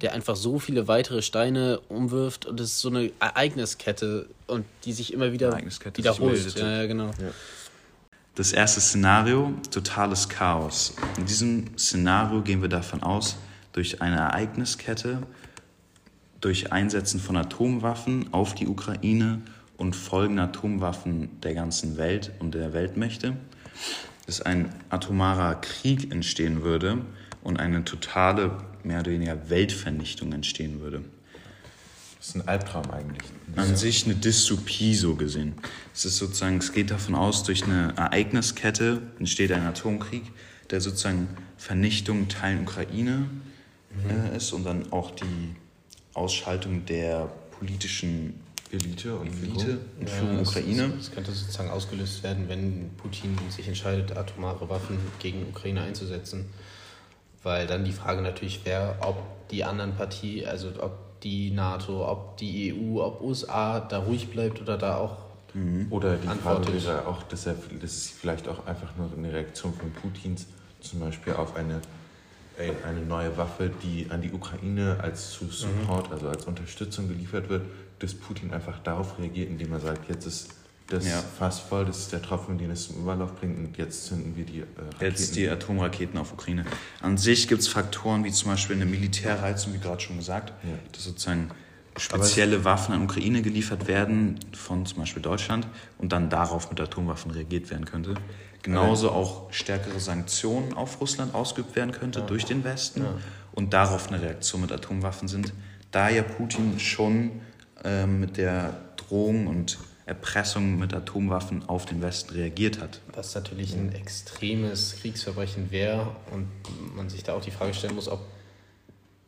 der 0.00 0.12
einfach 0.12 0.36
so 0.36 0.60
viele 0.60 0.86
weitere 0.86 1.20
Steine 1.22 1.80
umwirft. 1.88 2.46
Und 2.46 2.60
das 2.60 2.68
ist 2.68 2.80
so 2.80 2.88
eine 2.90 3.10
Ereigniskette 3.18 4.26
und 4.46 4.64
die 4.84 4.92
sich 4.92 5.12
immer 5.12 5.32
wieder 5.32 5.58
wiederholt. 5.94 6.54
Ja, 6.56 6.82
ja, 6.82 6.86
genau. 6.86 7.10
Das 8.38 8.52
erste 8.52 8.80
Szenario, 8.80 9.52
totales 9.72 10.28
Chaos. 10.28 10.94
In 11.16 11.26
diesem 11.26 11.76
Szenario 11.76 12.40
gehen 12.40 12.62
wir 12.62 12.68
davon 12.68 13.02
aus, 13.02 13.36
durch 13.72 14.00
eine 14.00 14.14
Ereigniskette, 14.14 15.26
durch 16.40 16.70
Einsetzen 16.70 17.18
von 17.18 17.36
Atomwaffen 17.36 18.32
auf 18.32 18.54
die 18.54 18.68
Ukraine 18.68 19.42
und 19.76 19.96
folgende 19.96 20.44
Atomwaffen 20.44 21.40
der 21.40 21.54
ganzen 21.54 21.96
Welt 21.96 22.30
und 22.38 22.54
der 22.54 22.72
Weltmächte, 22.72 23.36
dass 24.26 24.40
ein 24.40 24.72
atomarer 24.88 25.56
Krieg 25.56 26.12
entstehen 26.12 26.62
würde 26.62 26.98
und 27.42 27.58
eine 27.58 27.82
totale, 27.84 28.56
mehr 28.84 29.00
oder 29.00 29.10
weniger 29.10 29.50
Weltvernichtung 29.50 30.32
entstehen 30.32 30.80
würde. 30.80 31.02
Das 32.28 32.34
ist 32.36 32.42
ein 32.42 32.48
Albtraum 32.48 32.90
eigentlich. 32.90 33.26
An 33.56 33.74
sich 33.74 34.04
eine 34.04 34.14
Dystopie 34.14 34.94
so 34.94 35.14
gesehen. 35.14 35.54
Es 35.94 36.04
ist 36.04 36.18
sozusagen, 36.18 36.58
es 36.58 36.72
geht 36.72 36.90
davon 36.90 37.14
aus, 37.14 37.42
durch 37.42 37.64
eine 37.64 37.94
Ereigniskette 37.96 39.00
entsteht 39.18 39.50
ein 39.50 39.62
Atomkrieg, 39.62 40.24
der 40.68 40.82
sozusagen 40.82 41.28
Vernichtung 41.56 42.28
Teilen 42.28 42.64
Ukraine 42.64 43.30
äh, 44.10 44.36
ist 44.36 44.52
und 44.52 44.64
dann 44.64 44.92
auch 44.92 45.12
die 45.12 45.54
Ausschaltung 46.12 46.84
der 46.84 47.30
politischen 47.58 48.38
Elite 48.72 49.16
und 49.16 49.28
Elite 49.28 49.78
und 49.98 50.06
Ja, 50.06 50.14
Führung 50.14 50.38
das- 50.40 50.48
Ukraine. 50.50 50.88
Das, 50.88 51.06
das 51.06 51.12
könnte 51.12 51.32
sozusagen 51.32 51.70
ausgelöst 51.70 52.22
werden, 52.22 52.46
wenn 52.50 52.90
Putin 52.98 53.38
sich 53.48 53.66
entscheidet, 53.66 54.14
atomare 54.14 54.68
Waffen 54.68 54.98
gegen 55.18 55.48
Ukraine 55.48 55.80
einzusetzen. 55.80 56.44
Weil 57.42 57.66
dann 57.66 57.86
die 57.86 57.92
Frage 57.92 58.20
natürlich 58.20 58.66
wäre, 58.66 58.96
ob 59.00 59.48
die 59.48 59.64
anderen 59.64 59.96
Partien, 59.96 60.46
also 60.46 60.68
ob 60.78 61.07
die 61.22 61.50
NATO, 61.50 62.08
ob 62.10 62.36
die 62.36 62.72
EU, 62.74 63.00
ob 63.02 63.20
USA 63.20 63.80
da 63.80 63.98
ruhig 63.98 64.30
bleibt 64.30 64.60
oder 64.60 64.76
da 64.78 64.96
auch. 64.98 65.16
Oder 65.90 66.16
die 66.16 66.26
Frage 66.26 66.38
Antwortet. 66.58 66.86
wäre 66.86 67.06
auch, 67.06 67.22
dass, 67.24 67.46
er, 67.46 67.54
dass 67.80 67.90
es 67.92 68.10
vielleicht 68.10 68.46
auch 68.48 68.66
einfach 68.66 68.94
nur 68.96 69.10
eine 69.16 69.32
Reaktion 69.32 69.72
von 69.72 69.90
Putins 69.92 70.46
zum 70.80 71.00
Beispiel 71.00 71.32
auf 71.32 71.56
eine, 71.56 71.80
ein- 72.58 72.84
eine 72.86 73.00
neue 73.00 73.36
Waffe, 73.36 73.70
die 73.82 74.06
an 74.10 74.20
die 74.22 74.30
Ukraine 74.32 74.98
als 75.02 75.32
zu 75.32 75.46
Support, 75.46 76.12
also 76.12 76.28
als 76.28 76.44
Unterstützung 76.44 77.08
geliefert 77.08 77.48
wird, 77.48 77.62
dass 77.98 78.14
Putin 78.14 78.52
einfach 78.52 78.78
darauf 78.80 79.18
reagiert, 79.18 79.48
indem 79.48 79.72
er 79.72 79.80
sagt, 79.80 80.08
jetzt 80.08 80.26
ist 80.26 80.50
das 80.88 81.06
Ja. 81.06 81.22
Fass 81.38 81.60
voll, 81.60 81.84
das 81.84 81.98
ist 81.98 82.12
der 82.12 82.22
Tropfen, 82.22 82.58
den 82.58 82.70
es 82.70 82.88
zum 82.88 82.96
Überlauf 83.02 83.34
bringt 83.36 83.58
und 83.58 83.76
jetzt 83.76 84.06
zünden 84.06 84.36
wir 84.36 84.44
die 84.44 84.60
äh, 84.60 84.64
Raketen. 84.78 85.04
Jetzt 85.04 85.36
die 85.36 85.48
Atomraketen 85.48 86.18
auf 86.18 86.32
Ukraine. 86.32 86.64
An 87.00 87.16
sich 87.18 87.46
gibt 87.46 87.60
es 87.60 87.68
Faktoren 87.68 88.24
wie 88.24 88.32
zum 88.32 88.50
Beispiel 88.50 88.76
eine 88.76 88.86
Militärreizung, 88.86 89.74
wie 89.74 89.78
gerade 89.78 90.00
schon 90.00 90.16
gesagt, 90.16 90.52
Ja. 90.64 90.70
dass 90.92 91.04
sozusagen 91.04 91.50
spezielle 91.96 92.64
Waffen 92.64 92.94
an 92.94 93.02
Ukraine 93.02 93.42
geliefert 93.42 93.86
werden 93.88 94.38
von 94.52 94.86
zum 94.86 94.98
Beispiel 95.00 95.22
Deutschland 95.22 95.66
und 95.98 96.12
dann 96.12 96.30
darauf 96.30 96.70
mit 96.70 96.80
Atomwaffen 96.80 97.30
reagiert 97.32 97.70
werden 97.70 97.84
könnte. 97.84 98.14
Genauso 98.62 99.10
auch 99.10 99.52
stärkere 99.52 99.98
Sanktionen 100.00 100.74
auf 100.74 101.00
Russland 101.00 101.34
ausgeübt 101.34 101.76
werden 101.76 101.92
könnte 101.92 102.22
durch 102.22 102.44
den 102.44 102.64
Westen 102.64 103.04
und 103.52 103.72
darauf 103.72 104.08
eine 104.08 104.20
Reaktion 104.22 104.60
mit 104.62 104.72
Atomwaffen 104.72 105.28
sind, 105.28 105.52
da 105.90 106.08
ja 106.08 106.22
Putin 106.22 106.78
schon 106.78 107.40
ähm, 107.84 108.20
mit 108.20 108.36
der 108.36 108.76
Drohung 108.96 109.46
und 109.46 109.78
Erpressung 110.08 110.78
mit 110.78 110.94
Atomwaffen 110.94 111.68
auf 111.68 111.84
den 111.86 112.00
Westen 112.00 112.34
reagiert 112.34 112.80
hat. 112.80 113.00
Was 113.14 113.34
natürlich 113.34 113.74
ein 113.74 113.92
extremes 113.92 114.96
Kriegsverbrechen 115.00 115.70
wäre 115.70 116.16
und 116.32 116.48
man 116.96 117.08
sich 117.10 117.22
da 117.22 117.34
auch 117.34 117.42
die 117.42 117.50
Frage 117.50 117.74
stellen 117.74 117.94
muss, 117.94 118.08
ob 118.08 118.20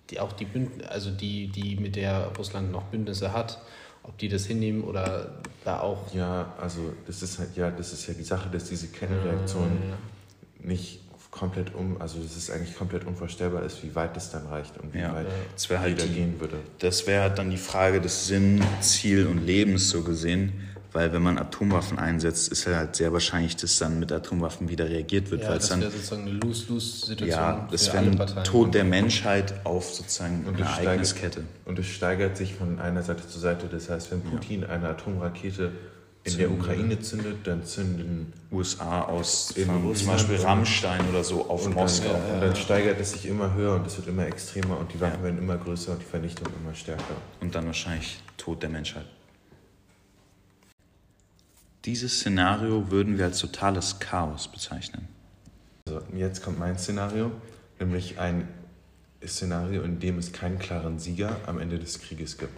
die 0.08 0.18
auch 0.18 0.32
die 0.32 0.46
Bünd 0.46 0.88
also 0.88 1.10
die, 1.10 1.48
die 1.48 1.76
mit 1.76 1.96
der 1.96 2.32
Russland 2.36 2.72
noch 2.72 2.84
Bündnisse 2.84 3.32
hat, 3.32 3.60
ob 4.02 4.16
die 4.18 4.28
das 4.28 4.46
hinnehmen 4.46 4.82
oder 4.82 5.40
da 5.64 5.80
auch 5.80 6.12
Ja, 6.14 6.54
also 6.60 6.94
das 7.06 7.22
ist 7.22 7.38
halt, 7.38 7.56
ja, 7.56 7.70
das 7.70 7.92
ist 7.92 8.06
ja 8.06 8.14
die 8.14 8.24
Sache, 8.24 8.48
dass 8.50 8.64
diese 8.64 8.88
Kennreaktion 8.88 9.70
nicht 10.62 11.00
komplett 11.30 11.74
um, 11.74 12.00
also 12.00 12.20
das 12.20 12.36
ist 12.36 12.50
eigentlich 12.50 12.76
komplett 12.76 13.04
unvorstellbar 13.04 13.62
ist, 13.62 13.84
wie 13.84 13.94
weit 13.94 14.16
das 14.16 14.30
dann 14.32 14.46
reicht 14.46 14.76
und 14.78 14.92
wie 14.92 14.98
Ja. 14.98 15.14
weit 15.14 15.26
wäre 15.68 15.80
halt 15.80 16.02
die, 16.02 16.08
gehen 16.08 16.40
würde. 16.40 16.56
Das 16.80 17.06
wäre 17.06 17.22
halt 17.22 17.38
dann 17.38 17.50
die 17.50 17.56
Frage 17.56 18.00
des 18.00 18.26
Sinn, 18.26 18.62
Ziel 18.80 19.26
und 19.26 19.46
Lebens 19.46 19.90
so 19.90 20.02
gesehen. 20.02 20.69
Weil 20.92 21.12
wenn 21.12 21.22
man 21.22 21.38
Atomwaffen 21.38 21.98
einsetzt, 21.98 22.50
ist 22.50 22.64
ja 22.64 22.76
halt 22.76 22.96
sehr 22.96 23.12
wahrscheinlich, 23.12 23.54
dass 23.56 23.78
dann 23.78 24.00
mit 24.00 24.10
Atomwaffen 24.10 24.68
wieder 24.68 24.88
reagiert 24.88 25.30
wird. 25.30 25.42
Ja, 25.42 25.50
weil 25.50 25.58
es 25.58 25.68
das 25.68 25.78
wäre 25.78 25.90
dann, 25.90 25.92
sozusagen 25.92 26.22
eine 26.22 26.30
Lose-Lose-Situation 26.32 27.28
ja, 27.28 27.68
das 27.70 27.92
wäre 27.92 27.98
ein. 27.98 28.44
Tod 28.44 28.74
der 28.74 28.84
Menschheit 28.84 29.54
auf 29.64 29.94
sozusagen 29.94 30.44
Und 30.46 30.56
eine 30.56 30.64
es 30.64 30.78
Ereigniskette. 30.78 31.30
steigert, 31.32 31.66
und 31.66 31.78
es 31.78 31.86
steigert 31.86 32.36
sich 32.36 32.54
von 32.54 32.80
einer 32.80 33.02
Seite 33.02 33.26
zur 33.28 33.40
Seite. 33.40 33.66
Das 33.70 33.88
heißt, 33.88 34.10
wenn 34.10 34.22
Putin 34.22 34.64
eine 34.64 34.88
Atomrakete 34.88 35.70
in 36.24 36.36
der 36.36 36.50
Ukraine 36.50 37.00
zündet, 37.00 37.46
dann 37.46 37.64
zünden 37.64 38.32
USA 38.52 39.02
aus 39.02 39.52
In 39.52 39.68
zum 39.94 40.06
Beispiel 40.08 40.36
Rammstein 40.36 41.08
oder 41.08 41.24
so 41.24 41.48
auf 41.48 41.64
und 41.66 41.74
Moskau. 41.74 42.12
Dann, 42.12 42.34
und 42.34 42.40
dann 42.42 42.56
steigert 42.56 43.00
es 43.00 43.12
sich 43.12 43.26
immer 43.26 43.54
höher 43.54 43.76
und 43.76 43.86
es 43.86 43.96
wird 43.96 44.08
immer 44.08 44.26
extremer 44.26 44.76
und 44.78 44.92
die 44.92 45.00
Waffen 45.00 45.18
Ja. 45.20 45.24
werden 45.24 45.38
immer 45.38 45.56
größer 45.56 45.92
und 45.92 46.02
die 46.02 46.06
Vernichtung 46.06 46.48
immer 46.62 46.74
stärker. 46.74 47.04
Und 47.40 47.54
dann 47.54 47.66
wahrscheinlich 47.66 48.18
Tod 48.36 48.62
der 48.62 48.68
Menschheit. 48.70 49.06
Dieses 51.86 52.20
Szenario 52.20 52.90
würden 52.90 53.16
wir 53.16 53.24
als 53.24 53.38
totales 53.38 54.00
Chaos 54.00 54.48
bezeichnen. 54.48 55.08
Also 55.88 56.02
jetzt 56.14 56.42
kommt 56.42 56.58
mein 56.58 56.78
Szenario, 56.78 57.32
nämlich 57.78 58.18
ein 58.18 58.46
Szenario, 59.26 59.80
in 59.82 59.98
dem 59.98 60.18
es 60.18 60.30
keinen 60.30 60.58
klaren 60.58 60.98
Sieger 60.98 61.38
am 61.46 61.58
Ende 61.58 61.78
des 61.78 61.98
Krieges 62.00 62.36
gibt. 62.36 62.52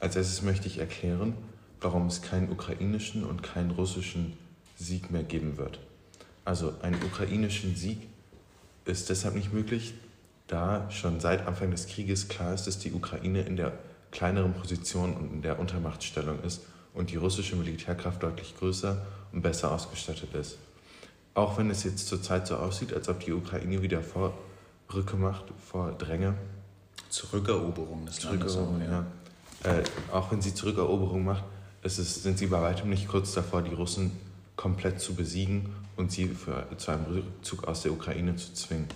Als 0.00 0.16
erstes 0.16 0.42
möchte 0.42 0.66
ich 0.66 0.78
erklären, 0.78 1.34
warum 1.80 2.08
es 2.08 2.20
keinen 2.20 2.50
ukrainischen 2.50 3.22
und 3.22 3.44
keinen 3.44 3.70
russischen 3.70 4.36
Sieg 4.76 5.12
mehr 5.12 5.22
geben 5.22 5.56
wird. 5.56 5.78
Also 6.44 6.74
einen 6.82 7.00
ukrainischen 7.04 7.76
Sieg 7.76 8.08
ist 8.86 9.08
deshalb 9.08 9.36
nicht 9.36 9.52
möglich, 9.52 9.94
da 10.48 10.90
schon 10.90 11.20
seit 11.20 11.46
Anfang 11.46 11.70
des 11.70 11.86
Krieges 11.86 12.26
klar 12.26 12.54
ist, 12.54 12.66
dass 12.66 12.80
die 12.80 12.92
Ukraine 12.92 13.42
in 13.42 13.54
der 13.54 13.78
kleineren 14.10 14.54
Position 14.54 15.14
und 15.14 15.32
in 15.32 15.42
der 15.42 15.60
Untermachtstellung 15.60 16.42
ist 16.42 16.62
und 16.98 17.10
die 17.10 17.16
russische 17.16 17.56
Militärkraft 17.56 18.22
deutlich 18.22 18.54
größer 18.58 19.00
und 19.32 19.40
besser 19.40 19.70
ausgestattet 19.70 20.34
ist. 20.34 20.58
Auch 21.34 21.56
wenn 21.56 21.70
es 21.70 21.84
jetzt 21.84 22.08
zurzeit 22.08 22.46
so 22.46 22.56
aussieht, 22.56 22.92
als 22.92 23.08
ob 23.08 23.20
die 23.20 23.32
Ukraine 23.32 23.80
wieder 23.80 24.02
Vorrücke 24.02 25.16
macht, 25.16 25.44
Vordränge, 25.70 26.34
Zurückeroberung 27.08 28.04
des 28.04 28.24
Landes. 28.24 28.52
Zurückeroberung, 28.52 28.82
auch, 28.82 29.64
ja. 29.64 29.78
Äh, 29.78 29.84
auch 30.12 30.32
wenn 30.32 30.42
sie 30.42 30.52
Zurückeroberung 30.52 31.24
macht, 31.24 31.44
ist 31.82 31.98
es, 31.98 32.22
sind 32.22 32.36
sie 32.36 32.46
bei 32.46 32.60
weitem 32.60 32.90
nicht 32.90 33.06
kurz 33.06 33.32
davor, 33.32 33.62
die 33.62 33.74
Russen 33.74 34.10
komplett 34.56 35.00
zu 35.00 35.14
besiegen 35.14 35.72
und 35.96 36.10
sie 36.10 36.26
für, 36.26 36.66
zu 36.76 36.90
einem 36.90 37.04
Rückzug 37.04 37.68
aus 37.68 37.82
der 37.82 37.92
Ukraine 37.92 38.34
zu 38.34 38.52
zwingen. 38.54 38.88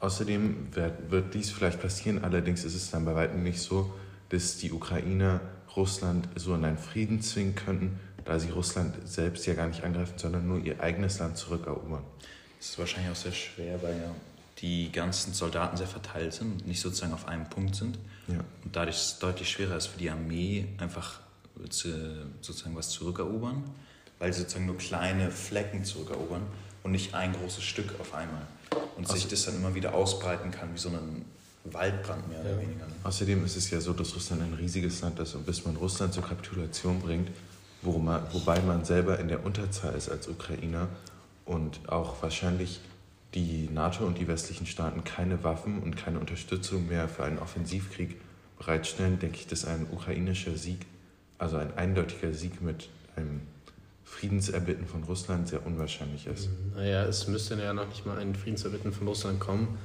Außerdem 0.00 0.68
wird, 0.72 1.10
wird 1.10 1.34
dies 1.34 1.50
vielleicht 1.50 1.80
passieren, 1.80 2.24
allerdings 2.24 2.64
ist 2.64 2.74
es 2.74 2.90
dann 2.90 3.04
bei 3.04 3.14
weitem 3.14 3.42
nicht 3.42 3.60
so, 3.60 3.92
dass 4.30 4.56
die 4.56 4.72
Ukrainer 4.72 5.40
Russland 5.76 6.28
so 6.36 6.54
in 6.54 6.64
einen 6.64 6.78
Frieden 6.78 7.22
zwingen 7.22 7.54
könnten, 7.54 7.98
da 8.24 8.38
sie 8.38 8.50
Russland 8.50 8.94
selbst 9.04 9.46
ja 9.46 9.54
gar 9.54 9.68
nicht 9.68 9.82
angreifen, 9.82 10.14
sondern 10.16 10.46
nur 10.46 10.58
ihr 10.58 10.80
eigenes 10.80 11.18
Land 11.18 11.36
zurückerobern. 11.36 12.02
Das 12.58 12.70
ist 12.70 12.78
wahrscheinlich 12.78 13.10
auch 13.10 13.16
sehr 13.16 13.32
schwer, 13.32 13.82
weil 13.82 13.96
ja 13.96 14.14
die 14.58 14.92
ganzen 14.92 15.34
Soldaten 15.34 15.76
sehr 15.76 15.88
verteilt 15.88 16.32
sind 16.32 16.52
und 16.52 16.66
nicht 16.66 16.80
sozusagen 16.80 17.12
auf 17.12 17.26
einem 17.26 17.48
Punkt 17.50 17.74
sind. 17.74 17.98
Ja. 18.28 18.44
Und 18.64 18.76
dadurch 18.76 18.96
es 18.96 19.18
deutlich 19.18 19.48
schwerer 19.48 19.76
ist 19.76 19.86
für 19.86 19.98
die 19.98 20.10
Armee, 20.10 20.68
einfach 20.78 21.20
zu, 21.68 21.88
sozusagen 22.40 22.76
was 22.76 22.90
zurückerobern, 22.90 23.64
weil 24.18 24.32
sie 24.32 24.40
sozusagen 24.40 24.66
nur 24.66 24.78
kleine 24.78 25.30
Flecken 25.30 25.84
zurückerobern 25.84 26.42
und 26.82 26.92
nicht 26.92 27.14
ein 27.14 27.32
großes 27.32 27.64
Stück 27.64 27.98
auf 28.00 28.14
einmal. 28.14 28.46
Und 28.96 29.08
sich 29.08 29.26
das 29.26 29.44
dann 29.46 29.56
immer 29.56 29.74
wieder 29.74 29.94
ausbreiten 29.94 30.50
kann, 30.50 30.72
wie 30.74 30.78
so 30.78 30.90
ein 30.90 31.24
Waldbrand 31.64 32.28
mehr 32.28 32.40
oder 32.40 32.60
weniger. 32.60 32.86
ne? 32.86 32.92
Außerdem 33.04 33.44
ist 33.44 33.56
es 33.56 33.70
ja 33.70 33.80
so, 33.80 33.92
dass 33.92 34.14
Russland 34.14 34.42
ein 34.42 34.54
riesiges 34.54 35.00
Land 35.00 35.18
ist 35.20 35.34
und 35.34 35.46
bis 35.46 35.64
man 35.64 35.76
Russland 35.76 36.12
zur 36.12 36.24
Kapitulation 36.24 37.00
bringt, 37.00 37.30
wo 37.82 37.98
man, 37.98 38.22
wobei 38.32 38.60
man 38.60 38.84
selber 38.84 39.18
in 39.18 39.28
der 39.28 39.44
Unterzahl 39.44 39.94
ist 39.94 40.08
als 40.08 40.28
Ukrainer 40.28 40.88
und 41.44 41.88
auch 41.88 42.22
wahrscheinlich 42.22 42.80
die 43.34 43.68
NATO 43.72 44.04
und 44.04 44.18
die 44.18 44.28
westlichen 44.28 44.66
Staaten 44.66 45.04
keine 45.04 45.42
Waffen 45.42 45.82
und 45.82 45.96
keine 45.96 46.18
Unterstützung 46.18 46.88
mehr 46.88 47.08
für 47.08 47.24
einen 47.24 47.38
Offensivkrieg 47.38 48.20
bereitstellen, 48.58 49.18
denke 49.18 49.36
ich, 49.36 49.46
dass 49.46 49.64
ein 49.64 49.86
ukrainischer 49.90 50.56
Sieg, 50.56 50.86
also 51.38 51.56
ein 51.56 51.76
eindeutiger 51.76 52.32
Sieg 52.32 52.60
mit 52.60 52.88
einem 53.16 53.40
Friedenserbitten 54.04 54.86
von 54.86 55.02
Russland 55.04 55.48
sehr 55.48 55.66
unwahrscheinlich 55.66 56.26
ist. 56.26 56.50
Naja, 56.76 57.04
es 57.04 57.26
müsste 57.28 57.54
ja 57.54 57.72
noch 57.72 57.88
nicht 57.88 58.04
mal 58.04 58.18
ein 58.18 58.34
Friedenserbitten 58.34 58.92
von 58.92 59.08
Russland 59.08 59.40
kommen. 59.40 59.78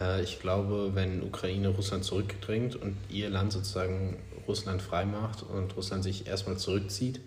Äh, 0.00 0.22
Ich 0.22 0.40
glaube, 0.40 0.90
wenn 0.94 1.22
Ukraine 1.22 1.68
Russland 1.68 2.04
zurückdrängt 2.04 2.76
und 2.76 2.96
ihr 3.10 3.30
Land 3.30 3.52
sozusagen 3.52 4.16
Russland 4.46 4.80
freimacht 4.82 5.42
und 5.42 5.76
Russland 5.76 6.02
sich 6.04 6.26
erstmal 6.26 6.56
zurückzieht, 6.56 7.20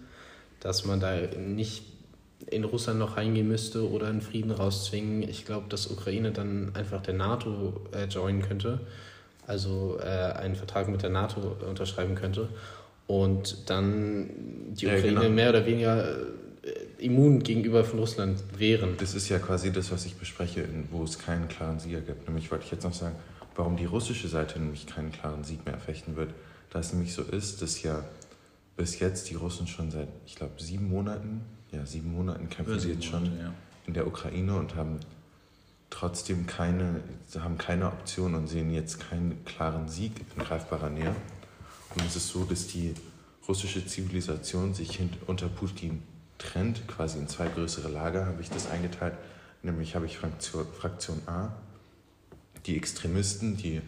dass 0.60 0.86
man 0.86 1.00
da 1.00 1.16
nicht 1.38 1.84
in 2.48 2.64
Russland 2.64 2.98
noch 3.00 3.18
reingehen 3.18 3.48
müsste 3.48 3.88
oder 3.90 4.08
einen 4.08 4.22
Frieden 4.22 4.52
rauszwingen. 4.52 5.22
Ich 5.24 5.46
glaube, 5.46 5.68
dass 5.70 5.88
Ukraine 5.88 6.32
dann 6.32 6.72
einfach 6.76 7.02
der 7.02 7.14
NATO 7.14 7.74
äh, 7.94 8.06
joinen 8.06 8.42
könnte, 8.42 8.80
also 9.46 10.00
äh, 10.02 10.06
einen 10.34 10.56
Vertrag 10.56 10.88
mit 10.88 11.04
der 11.04 11.12
NATO 11.12 11.56
unterschreiben 11.68 12.16
könnte 12.16 12.50
und 13.08 13.70
dann 13.70 14.30
die 14.74 14.86
Ja, 14.86 14.94
Ukraine 14.94 15.20
genau. 15.20 15.30
mehr 15.30 15.50
oder 15.50 15.66
weniger 15.66 16.10
äh, 16.10 16.24
immun 17.02 17.44
gegenüber 17.44 17.84
von 17.84 18.00
Russland 18.00 18.42
wären. 18.58 18.96
Das 18.98 19.14
ist 19.14 19.30
ja 19.30 19.40
quasi 19.40 19.72
das, 19.72 19.92
was 19.92 20.06
ich 20.06 20.16
bespreche, 20.16 20.68
wo 20.92 21.04
es 21.04 21.20
keinen 21.20 21.48
klaren 21.48 21.80
Sieger 21.80 22.02
gibt. 22.02 22.28
Nämlich 22.28 22.52
wollte 22.52 22.66
ich 22.66 22.72
jetzt 22.72 22.84
noch 22.84 22.94
sagen, 22.94 23.16
warum 23.56 23.78
die 23.78 23.86
russische 23.86 24.28
Seite 24.28 24.60
nämlich 24.60 24.88
keinen 24.88 25.12
klaren 25.12 25.44
Sieg 25.44 25.66
mehr 25.66 25.74
erfechten 25.74 26.16
wird. 26.16 26.34
Da 26.70 26.80
es 26.80 26.94
nämlich 26.94 27.14
so 27.14 27.24
ist, 27.24 27.62
dass 27.62 27.82
ja 27.84 28.04
bis 28.78 29.00
jetzt 29.00 29.30
die 29.30 29.36
Russen 29.36 29.68
schon 29.68 29.92
seit, 29.92 30.08
ich 30.26 30.36
glaube, 30.36 30.54
sieben 30.62 30.90
Monaten, 30.90 31.42
ja, 31.72 31.86
sieben 31.86 32.14
Monaten 32.14 32.50
kämpfen 32.50 32.80
sie 32.80 32.92
jetzt 32.92 33.06
schon 33.06 33.26
Ja. 33.26 33.54
in 33.88 33.94
der 33.94 34.08
Ukraine 34.08 34.56
und 34.56 34.76
haben 34.76 35.00
trotzdem 35.90 36.48
keine, 36.48 37.02
haben 37.38 37.58
keine 37.58 37.88
Option 37.88 38.36
und 38.36 38.48
sehen 38.48 38.72
jetzt 38.72 39.00
keinen 39.00 39.44
klaren 39.46 39.90
Sieg 39.90 40.14
in 40.36 40.44
greifbarer 40.44 40.90
Nähe. 40.90 41.14
Und 41.96 42.06
es 42.06 42.16
ist 42.16 42.30
so, 42.30 42.46
dass 42.46 42.68
die 42.68 42.94
russische 43.48 43.86
Zivilisation 43.86 44.74
sich 44.74 45.00
unter 45.28 45.50
Putin 45.50 46.02
trennt, 46.42 46.88
quasi 46.88 47.20
in 47.20 47.28
zwei 47.28 47.48
größere 47.48 47.90
Lager 47.90 48.26
habe 48.26 48.42
ich 48.42 48.50
das 48.50 48.70
eingeteilt. 48.70 49.14
Nämlich 49.64 49.96
habe 49.96 50.06
ich 50.06 50.18
Fraktion, 50.18 50.66
Fraktion 50.74 51.22
A, 51.28 51.54
die 52.66 52.76
Extremisten, 52.78 53.58
die 53.58 53.82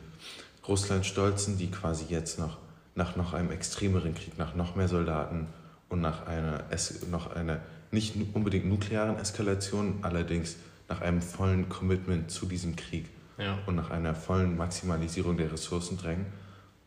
Russland-Stolzen, 0.68 1.58
die 1.58 1.70
quasi 1.72 2.06
jetzt 2.10 2.40
noch 2.40 2.58
nach 2.96 3.16
noch 3.16 3.34
einem 3.34 3.52
extremeren 3.52 4.14
Krieg, 4.14 4.38
nach 4.38 4.56
noch 4.56 4.76
mehr 4.76 4.88
Soldaten 4.88 5.48
und 5.90 6.02
nach 6.02 6.28
einer, 6.28 6.64
noch 7.10 7.36
einer 7.36 7.60
nicht 7.92 8.16
unbedingt 8.34 8.66
nuklearen 8.66 9.18
Eskalation, 9.18 10.00
allerdings 10.04 10.58
nach 10.90 11.02
einem 11.02 11.22
vollen 11.22 11.70
Commitment 11.70 12.30
zu 12.30 12.46
diesem 12.46 12.76
Krieg 12.76 13.10
ja. 13.38 13.58
und 13.66 13.76
nach 13.76 13.90
einer 13.90 14.14
vollen 14.14 14.58
Maximalisierung 14.58 15.38
der 15.38 15.52
Ressourcen 15.52 15.98
drängen. 15.98 16.26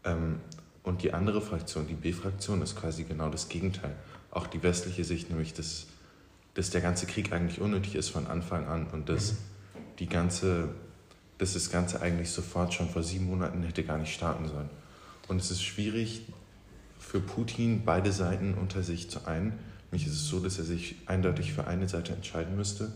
Ähm, 0.05 0.41
und 0.83 1.03
die 1.03 1.13
andere 1.13 1.41
Fraktion, 1.41 1.89
die 1.89 1.95
B-Fraktion, 1.95 2.63
ist 2.63 2.77
quasi 2.77 3.03
genau 3.03 3.29
das 3.29 3.49
Gegenteil. 3.49 3.97
Auch 4.31 4.47
die 4.47 4.63
westliche 4.63 5.05
Sicht, 5.05 5.31
nämlich 5.31 5.55
dass, 5.55 5.87
dass 6.55 6.71
der 6.71 6.81
ganze 6.81 7.07
Krieg 7.07 7.33
eigentlich 7.33 7.61
unnötig 7.61 7.95
ist 7.95 8.11
von 8.11 8.27
Anfang 8.27 8.67
an 8.67 8.87
und 8.89 9.09
dass, 9.09 9.33
mhm. 9.33 9.37
die 9.99 10.09
ganze, 10.09 10.69
dass 11.39 11.55
das 11.55 11.71
Ganze 11.71 12.01
eigentlich 12.01 12.31
sofort 12.31 12.75
schon 12.75 12.89
vor 12.89 13.03
sieben 13.03 13.27
Monaten 13.27 13.63
hätte 13.63 13.83
gar 13.83 13.99
nicht 13.99 14.15
starten 14.15 14.49
sollen. 14.49 14.71
Und 15.29 15.41
es 15.41 15.51
ist 15.51 15.63
schwierig 15.63 16.23
für 16.99 17.21
Putin, 17.21 17.83
beide 17.85 18.13
Seiten 18.13 18.55
unter 18.55 18.83
sich 18.83 19.11
zu 19.11 19.27
ein. 19.27 19.59
Nämlich 19.91 20.09
ist 20.09 20.15
es 20.15 20.29
so, 20.29 20.41
dass 20.41 20.59
er 20.59 20.65
sich 20.65 20.97
eindeutig 21.07 21.53
für 21.53 21.67
eine 21.67 21.89
Seite 21.89 22.13
entscheiden 22.13 22.57
müsste, 22.57 22.93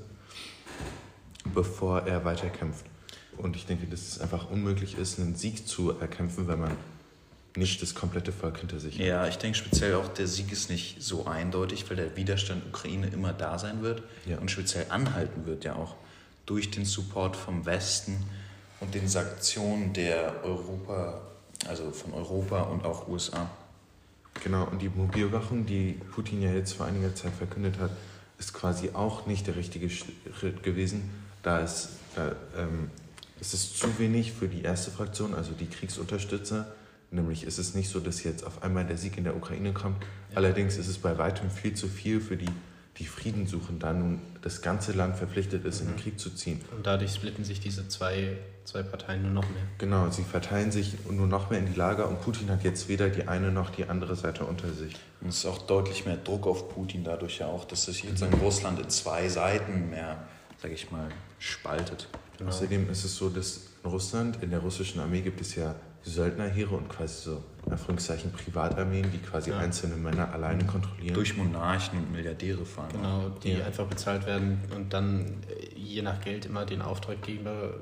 bevor 1.54 2.02
er 2.02 2.24
weiterkämpft. 2.24 2.84
Und 3.36 3.56
ich 3.56 3.66
denke, 3.66 3.86
dass 3.86 4.06
es 4.08 4.20
einfach 4.20 4.50
unmöglich 4.50 4.98
ist, 4.98 5.18
einen 5.18 5.34
Sieg 5.34 5.66
zu 5.66 5.98
erkämpfen, 5.98 6.48
wenn 6.48 6.60
man 6.60 6.72
nicht 7.56 7.82
das 7.82 7.94
komplette 7.94 8.32
Volk 8.32 8.58
hinter 8.58 8.78
sich 8.78 8.94
hat. 8.94 9.04
Ja, 9.04 9.26
ich 9.26 9.38
denke 9.38 9.58
speziell 9.58 9.94
auch, 9.94 10.08
der 10.08 10.26
Sieg 10.26 10.52
ist 10.52 10.70
nicht 10.70 11.02
so 11.02 11.26
eindeutig, 11.26 11.88
weil 11.88 11.96
der 11.96 12.16
Widerstand 12.16 12.64
Ukraine 12.66 13.08
immer 13.08 13.32
da 13.32 13.58
sein 13.58 13.82
wird 13.82 14.02
ja. 14.26 14.38
und 14.38 14.50
speziell 14.50 14.86
anhalten 14.88 15.46
wird 15.46 15.64
ja 15.64 15.74
auch 15.74 15.94
durch 16.46 16.70
den 16.70 16.84
Support 16.84 17.36
vom 17.36 17.66
Westen 17.66 18.24
und 18.80 18.94
den 18.94 19.08
Sanktionen 19.08 19.92
der 19.92 20.44
Europa, 20.44 21.20
also 21.68 21.90
von 21.90 22.14
Europa 22.14 22.62
und 22.62 22.84
auch 22.84 23.08
USA. 23.08 23.50
Genau, 24.42 24.64
und 24.64 24.80
die 24.80 24.88
Mobilwachung, 24.88 25.66
die 25.66 26.00
Putin 26.12 26.42
ja 26.42 26.52
jetzt 26.52 26.72
vor 26.72 26.86
einiger 26.86 27.14
Zeit 27.14 27.32
verkündet 27.34 27.78
hat, 27.78 27.90
ist 28.38 28.54
quasi 28.54 28.90
auch 28.94 29.26
nicht 29.26 29.46
der 29.46 29.56
richtige 29.56 29.90
Schritt 29.90 30.62
gewesen, 30.62 31.10
da 31.42 31.60
es, 31.60 31.90
da, 32.14 32.32
ähm, 32.56 32.90
es 33.40 33.52
ist 33.52 33.78
zu 33.78 33.98
wenig 33.98 34.32
für 34.32 34.48
die 34.48 34.62
erste 34.62 34.90
Fraktion, 34.90 35.34
also 35.34 35.52
die 35.52 35.66
Kriegsunterstützer, 35.66 36.72
Nämlich 37.10 37.44
ist 37.44 37.58
es 37.58 37.74
nicht 37.74 37.88
so, 37.88 37.98
dass 37.98 38.22
jetzt 38.22 38.46
auf 38.46 38.62
einmal 38.62 38.86
der 38.86 38.96
Sieg 38.96 39.18
in 39.18 39.24
der 39.24 39.36
Ukraine 39.36 39.72
kommt. 39.72 40.02
Ja. 40.30 40.36
Allerdings 40.36 40.76
ist 40.76 40.86
es 40.86 40.98
bei 40.98 41.18
weitem 41.18 41.50
viel 41.50 41.74
zu 41.74 41.88
viel 41.88 42.20
für 42.20 42.36
die, 42.36 42.48
die 42.98 43.04
Frieden 43.04 43.48
suchen, 43.48 43.80
da 43.80 43.92
nun 43.92 44.20
das 44.42 44.62
ganze 44.62 44.92
Land 44.92 45.16
verpflichtet 45.16 45.64
ist, 45.64 45.80
mhm. 45.80 45.88
in 45.88 45.92
den 45.92 45.96
mhm. 45.96 46.02
Krieg 46.02 46.20
zu 46.20 46.30
ziehen. 46.30 46.60
Und 46.76 46.86
dadurch 46.86 47.12
splitten 47.12 47.44
sich 47.44 47.58
diese 47.58 47.88
zwei, 47.88 48.38
zwei 48.64 48.84
Parteien 48.84 49.22
nur 49.22 49.32
noch 49.32 49.42
mehr. 49.42 49.62
Genau, 49.78 50.08
sie 50.10 50.22
verteilen 50.22 50.70
sich 50.70 50.94
nur 51.10 51.26
noch 51.26 51.50
mehr 51.50 51.58
in 51.58 51.66
die 51.66 51.74
Lager 51.74 52.08
und 52.08 52.22
Putin 52.22 52.48
hat 52.48 52.62
jetzt 52.62 52.88
weder 52.88 53.08
die 53.08 53.26
eine 53.26 53.50
noch 53.50 53.70
die 53.70 53.86
andere 53.86 54.14
Seite 54.14 54.44
unter 54.44 54.72
sich. 54.72 54.94
Und 55.20 55.30
es 55.30 55.38
ist 55.38 55.46
auch 55.46 55.66
deutlich 55.66 56.06
mehr 56.06 56.16
Druck 56.16 56.46
auf 56.46 56.72
Putin 56.72 57.02
dadurch 57.02 57.40
ja 57.40 57.46
auch, 57.46 57.64
dass 57.64 57.86
sich 57.86 58.04
jetzt 58.04 58.22
mhm. 58.22 58.34
Russland 58.34 58.78
in 58.78 58.88
zwei 58.88 59.28
Seiten 59.28 59.90
mehr, 59.90 60.28
sag 60.62 60.70
ich 60.70 60.92
mal, 60.92 61.08
spaltet. 61.40 62.06
Genau. 62.38 62.50
Außerdem 62.50 62.88
ist 62.88 63.04
es 63.04 63.16
so, 63.16 63.28
dass 63.30 63.62
in 63.82 63.90
Russland, 63.90 64.42
in 64.42 64.50
der 64.50 64.60
russischen 64.60 65.00
Armee 65.00 65.22
gibt 65.22 65.40
es 65.40 65.56
ja 65.56 65.74
Söldnerheere 66.02 66.74
und 66.74 66.88
quasi 66.88 67.24
so, 67.24 67.42
in 67.66 67.72
Anführungszeichen, 67.72 68.32
Privatarmeen, 68.32 69.10
die 69.12 69.18
quasi 69.18 69.50
ja. 69.50 69.58
einzelne 69.58 69.96
Männer 69.96 70.32
alleine 70.32 70.64
kontrollieren. 70.64 71.14
Durch 71.14 71.36
Monarchen 71.36 71.98
und 71.98 72.12
Milliardäre 72.12 72.64
fahren. 72.64 72.88
Genau, 72.92 73.28
die 73.42 73.52
ja. 73.52 73.66
einfach 73.66 73.86
bezahlt 73.86 74.26
werden 74.26 74.60
und 74.74 74.92
dann 74.92 75.26
äh, 75.48 75.78
je 75.78 76.02
nach 76.02 76.20
Geld 76.20 76.46
immer 76.46 76.64
den 76.64 76.80
Auftraggeber. 76.80 77.74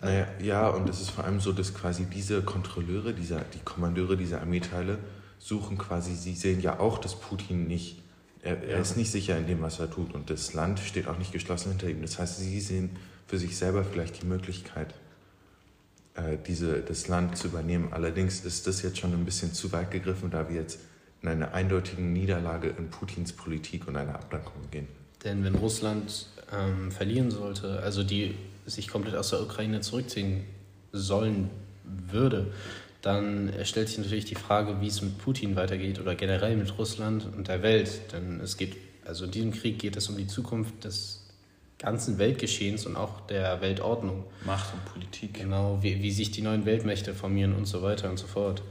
Äh, 0.00 0.04
naja, 0.04 0.26
ja, 0.40 0.68
und 0.68 0.88
es 0.88 1.00
ist 1.00 1.10
vor 1.10 1.24
allem 1.24 1.40
so, 1.40 1.52
dass 1.52 1.74
quasi 1.74 2.04
diese 2.04 2.42
Kontrolleure, 2.42 3.12
dieser, 3.12 3.40
die 3.40 3.60
Kommandeure 3.64 4.16
dieser 4.16 4.40
Armeeteile 4.40 4.98
suchen 5.38 5.76
quasi, 5.76 6.14
sie 6.14 6.34
sehen 6.34 6.60
ja 6.60 6.78
auch, 6.78 6.98
dass 6.98 7.18
Putin 7.18 7.66
nicht, 7.66 8.02
er, 8.42 8.62
er 8.62 8.78
ist 8.78 8.96
nicht 8.96 9.10
sicher 9.10 9.36
in 9.36 9.46
dem, 9.46 9.62
was 9.62 9.80
er 9.80 9.90
tut 9.90 10.14
und 10.14 10.30
das 10.30 10.54
Land 10.54 10.78
steht 10.78 11.08
auch 11.08 11.18
nicht 11.18 11.32
geschlossen 11.32 11.70
hinter 11.70 11.88
ihm. 11.88 12.02
Das 12.02 12.18
heißt, 12.18 12.38
sie 12.38 12.60
sehen 12.60 12.90
für 13.26 13.38
sich 13.38 13.56
selber 13.56 13.84
vielleicht 13.84 14.22
die 14.22 14.26
Möglichkeit, 14.26 14.94
diese, 16.46 16.80
das 16.80 17.08
Land 17.08 17.36
zu 17.36 17.48
übernehmen. 17.48 17.88
Allerdings 17.92 18.44
ist 18.44 18.66
das 18.66 18.82
jetzt 18.82 18.98
schon 18.98 19.12
ein 19.12 19.24
bisschen 19.24 19.52
zu 19.52 19.72
weit 19.72 19.90
gegriffen, 19.90 20.30
da 20.30 20.48
wir 20.48 20.56
jetzt 20.56 20.78
in 21.22 21.28
eine 21.28 21.52
eindeutige 21.54 22.02
Niederlage 22.02 22.68
in 22.68 22.90
Putins 22.90 23.32
Politik 23.32 23.88
und 23.88 23.96
eine 23.96 24.14
Abdankung 24.14 24.70
gehen. 24.70 24.86
Denn 25.24 25.42
wenn 25.42 25.54
Russland 25.54 26.28
ähm, 26.52 26.92
verlieren 26.92 27.30
sollte, 27.30 27.80
also 27.80 28.04
die 28.04 28.34
sich 28.66 28.88
komplett 28.88 29.14
aus 29.14 29.30
der 29.30 29.42
Ukraine 29.42 29.80
zurückziehen 29.80 30.44
sollen 30.92 31.50
würde, 31.84 32.52
dann 33.00 33.52
stellt 33.64 33.88
sich 33.88 33.98
natürlich 33.98 34.24
die 34.24 34.34
Frage, 34.34 34.80
wie 34.80 34.86
es 34.86 35.02
mit 35.02 35.18
Putin 35.18 35.56
weitergeht 35.56 36.00
oder 36.00 36.14
generell 36.14 36.56
mit 36.56 36.78
Russland 36.78 37.26
und 37.36 37.48
der 37.48 37.62
Welt. 37.62 38.12
Denn 38.12 38.40
es 38.40 38.56
geht, 38.56 38.76
also 39.04 39.24
in 39.24 39.30
diesem 39.30 39.52
Krieg 39.52 39.78
geht 39.78 39.96
es 39.96 40.08
um 40.08 40.16
die 40.16 40.26
Zukunft 40.26 40.84
des 40.84 41.23
ganzen 41.84 42.18
Weltgeschehens 42.18 42.86
und 42.86 42.96
auch 42.96 43.20
der 43.22 43.60
Weltordnung. 43.60 44.24
Macht 44.44 44.72
und 44.72 44.84
Politik. 44.86 45.34
Genau, 45.34 45.78
wie, 45.82 46.02
wie 46.02 46.10
sich 46.10 46.30
die 46.30 46.42
neuen 46.42 46.64
Weltmächte 46.64 47.14
formieren 47.14 47.54
und 47.54 47.66
so 47.66 47.82
weiter 47.82 48.08
und 48.08 48.18
so 48.18 48.26
fort. 48.26 48.62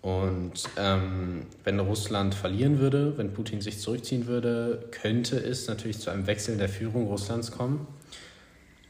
Und 0.00 0.64
ähm, 0.78 1.46
wenn 1.64 1.80
Russland 1.80 2.34
verlieren 2.34 2.78
würde, 2.78 3.18
wenn 3.18 3.32
Putin 3.32 3.60
sich 3.60 3.80
zurückziehen 3.80 4.26
würde, 4.26 4.88
könnte 4.90 5.36
es 5.36 5.66
natürlich 5.66 5.98
zu 5.98 6.10
einem 6.10 6.26
Wechsel 6.26 6.56
der 6.56 6.68
Führung 6.68 7.08
Russlands 7.08 7.50
kommen. 7.50 7.86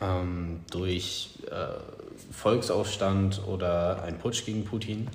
Ähm, 0.01 0.61
durch 0.71 1.39
äh, 1.51 1.81
Volksaufstand 2.31 3.41
oder 3.47 4.03
ein 4.03 4.19
Putsch 4.19 4.45
gegen 4.45 4.65
Putin. 4.65 5.09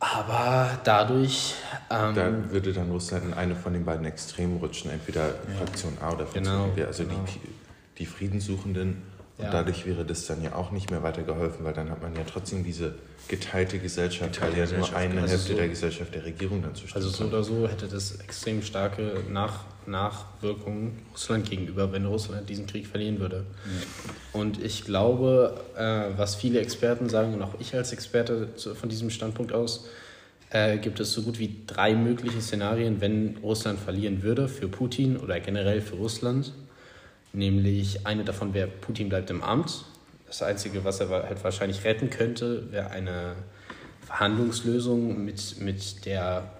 Aber 0.00 0.78
dadurch. 0.84 1.54
Ähm, 1.90 2.14
da 2.14 2.50
würde 2.50 2.72
dann 2.72 2.90
Russland 2.90 3.24
in 3.24 3.34
eine 3.34 3.56
von 3.56 3.72
den 3.72 3.84
beiden 3.84 4.06
Extremen 4.06 4.58
rutschen, 4.58 4.90
entweder. 4.90 5.34
Fraktion 5.58 5.98
A 6.00 6.12
oder 6.12 6.26
Fraktion 6.26 6.44
genau, 6.44 6.66
B, 6.68 6.84
also 6.84 7.04
genau. 7.04 7.24
die, 7.26 7.40
die 7.98 8.06
Friedenssuchenden. 8.06 9.02
Und 9.38 9.44
ja. 9.44 9.50
dadurch 9.50 9.86
wäre 9.86 10.04
das 10.04 10.26
dann 10.26 10.42
ja 10.42 10.54
auch 10.54 10.72
nicht 10.72 10.90
mehr 10.90 11.04
weitergeholfen, 11.04 11.64
weil 11.64 11.72
dann 11.72 11.90
hat 11.90 12.02
man 12.02 12.14
ja 12.16 12.22
trotzdem 12.24 12.64
diese 12.64 12.94
geteilte 13.28 13.78
Gesellschaft, 13.78 14.32
geteilte 14.32 14.58
weil 14.58 14.68
ja 14.68 14.78
nur 14.78 14.96
eine 14.96 15.20
also 15.20 15.32
Hälfte 15.32 15.52
so, 15.52 15.56
der 15.56 15.68
Gesellschaft 15.68 16.14
der 16.14 16.24
Regierung 16.24 16.62
dann 16.62 16.74
zustande 16.74 17.06
Also 17.06 17.16
so 17.16 17.24
oder 17.26 17.44
so 17.44 17.68
hätte 17.68 17.86
das 17.86 18.16
extrem 18.16 18.62
starke 18.62 19.22
Nach 19.30 19.64
Nachwirkungen 19.88 20.98
Russland 21.12 21.48
gegenüber, 21.48 21.92
wenn 21.92 22.04
Russland 22.06 22.48
diesen 22.48 22.66
Krieg 22.66 22.86
verlieren 22.86 23.20
würde. 23.20 23.40
Mhm. 23.40 24.40
Und 24.40 24.62
ich 24.62 24.84
glaube, 24.84 25.60
äh, 25.76 26.16
was 26.16 26.34
viele 26.34 26.60
Experten 26.60 27.08
sagen, 27.08 27.34
und 27.34 27.42
auch 27.42 27.54
ich 27.58 27.74
als 27.74 27.92
Experte 27.92 28.54
zu, 28.56 28.74
von 28.74 28.88
diesem 28.88 29.10
Standpunkt 29.10 29.52
aus, 29.52 29.86
äh, 30.50 30.78
gibt 30.78 31.00
es 31.00 31.12
so 31.12 31.22
gut 31.22 31.38
wie 31.38 31.56
drei 31.66 31.94
mögliche 31.94 32.40
Szenarien, 32.40 33.00
wenn 33.00 33.38
Russland 33.42 33.78
verlieren 33.78 34.22
würde 34.22 34.48
für 34.48 34.68
Putin 34.68 35.16
oder 35.16 35.40
generell 35.40 35.80
für 35.80 35.96
Russland. 35.96 36.52
Nämlich 37.32 38.06
eine 38.06 38.24
davon 38.24 38.54
wäre, 38.54 38.68
Putin 38.68 39.08
bleibt 39.08 39.30
im 39.30 39.42
Amt. 39.42 39.84
Das 40.26 40.42
Einzige, 40.42 40.84
was 40.84 41.00
er 41.00 41.08
halt 41.10 41.42
wahrscheinlich 41.44 41.84
retten 41.84 42.10
könnte, 42.10 42.70
wäre 42.70 42.90
eine 42.90 43.34
Verhandlungslösung 44.06 45.24
mit, 45.24 45.60
mit 45.60 46.06
der 46.06 46.50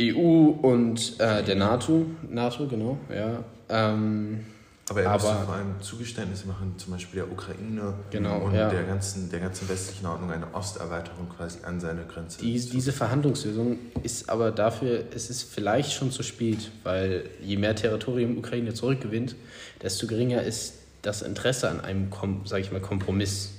EU 0.00 0.48
und 0.62 1.20
äh, 1.20 1.42
der 1.42 1.56
NATO. 1.56 2.06
NATO, 2.28 2.66
genau, 2.66 2.98
ja. 3.08 3.44
Ähm, 3.68 4.44
aber 4.90 5.02
er 5.02 5.12
müsste 5.14 5.32
vor 5.32 5.54
allem 5.54 5.80
Zugeständnisse 5.80 6.46
machen, 6.46 6.74
zum 6.76 6.92
Beispiel 6.92 7.20
der 7.20 7.32
Ukraine 7.32 7.94
genau, 8.10 8.40
und 8.40 8.54
ja. 8.54 8.68
der, 8.68 8.82
ganzen, 8.82 9.30
der 9.30 9.40
ganzen 9.40 9.66
westlichen 9.68 10.04
Ordnung 10.04 10.30
eine 10.30 10.52
Osterweiterung 10.52 11.30
quasi 11.34 11.60
an 11.64 11.80
seine 11.80 12.04
Grenze. 12.04 12.40
Die, 12.40 12.60
diese 12.60 12.92
Verhandlungslösung 12.92 13.78
ist 14.02 14.28
aber 14.28 14.50
dafür, 14.50 15.04
es 15.14 15.30
ist 15.30 15.44
vielleicht 15.44 15.92
schon 15.92 16.10
zu 16.10 16.22
spät, 16.22 16.70
weil 16.82 17.24
je 17.40 17.56
mehr 17.56 17.74
Territorium 17.74 18.36
Ukraine 18.36 18.74
zurückgewinnt, 18.74 19.36
desto 19.82 20.06
geringer 20.06 20.42
ist 20.42 20.74
das 21.00 21.22
Interesse 21.22 21.70
an 21.70 21.80
einem, 21.80 22.10
sage 22.44 22.60
ich 22.62 22.70
mal, 22.70 22.80
Kompromiss 22.80 23.54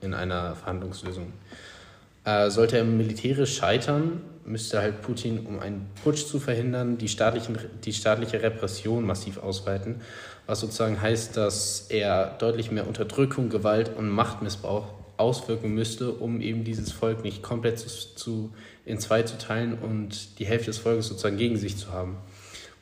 in 0.00 0.14
einer 0.14 0.56
Verhandlungslösung. 0.56 1.32
Äh, 2.24 2.50
sollte 2.50 2.78
er 2.78 2.84
militärisch 2.84 3.56
scheitern, 3.56 4.20
müsste 4.48 4.80
halt 4.80 5.02
Putin, 5.02 5.46
um 5.46 5.60
einen 5.60 5.86
Putsch 6.02 6.26
zu 6.26 6.40
verhindern, 6.40 6.98
die, 6.98 7.08
staatlichen, 7.08 7.58
die 7.84 7.92
staatliche 7.92 8.42
Repression 8.42 9.04
massiv 9.04 9.38
ausweiten, 9.38 9.96
was 10.46 10.60
sozusagen 10.60 11.00
heißt, 11.00 11.36
dass 11.36 11.86
er 11.90 12.36
deutlich 12.38 12.70
mehr 12.70 12.86
Unterdrückung, 12.86 13.50
Gewalt 13.50 13.90
und 13.96 14.08
Machtmissbrauch 14.08 14.86
auswirken 15.18 15.74
müsste, 15.74 16.12
um 16.12 16.40
eben 16.40 16.64
dieses 16.64 16.92
Volk 16.92 17.22
nicht 17.22 17.42
komplett 17.42 17.78
zu, 17.78 17.88
zu, 17.88 18.52
in 18.84 18.98
zwei 18.98 19.22
zu 19.22 19.36
teilen 19.36 19.76
und 19.78 20.38
die 20.38 20.46
Hälfte 20.46 20.66
des 20.66 20.78
Volkes 20.78 21.08
sozusagen 21.08 21.36
gegen 21.36 21.56
sich 21.56 21.76
zu 21.76 21.92
haben. 21.92 22.16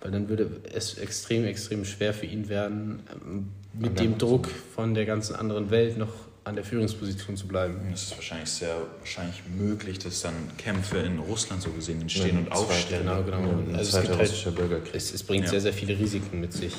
Weil 0.01 0.11
dann 0.11 0.29
würde 0.29 0.61
es 0.73 0.99
extrem, 0.99 1.45
extrem 1.45 1.85
schwer 1.85 2.13
für 2.13 2.27
ihn 2.27 2.49
werden, 2.49 3.03
ähm, 3.13 3.49
mit 3.73 3.99
dem 4.01 4.19
Druck 4.19 4.49
von 4.75 4.95
der 4.95 5.07
ganzen 5.07 5.35
anderen 5.35 5.71
Welt 5.71 5.99
noch 5.99 6.26
an 6.47 6.55
der 6.55 6.65
Führungsposition 6.65 7.37
zu 7.37 7.49
bleiben. 7.49 7.75
Es 7.93 8.05
ist 8.05 8.17
wahrscheinlich 8.17 8.49
sehr 8.49 8.77
wahrscheinlich 9.01 9.43
möglich, 9.59 9.99
dass 9.99 10.23
dann 10.23 10.35
Kämpfe 10.57 10.99
in 10.99 11.19
Russland 11.19 11.61
so 11.61 11.71
gesehen 11.71 12.01
entstehen 12.01 12.39
und 12.39 12.53
aufstellen. 12.53 13.03
Genau, 13.05 13.23
genau. 13.25 13.77
Also 13.77 13.99
es, 13.99 14.05
gibt 14.05 14.17
halt, 14.17 14.95
es, 14.95 15.13
es, 15.13 15.23
bringt 15.25 15.47
ja. 15.47 15.51
sehr, 15.51 15.61
sehr 15.61 15.73
viele 15.73 15.99
Risiken 15.99 16.41
mit 16.41 16.53
sich. 16.53 16.73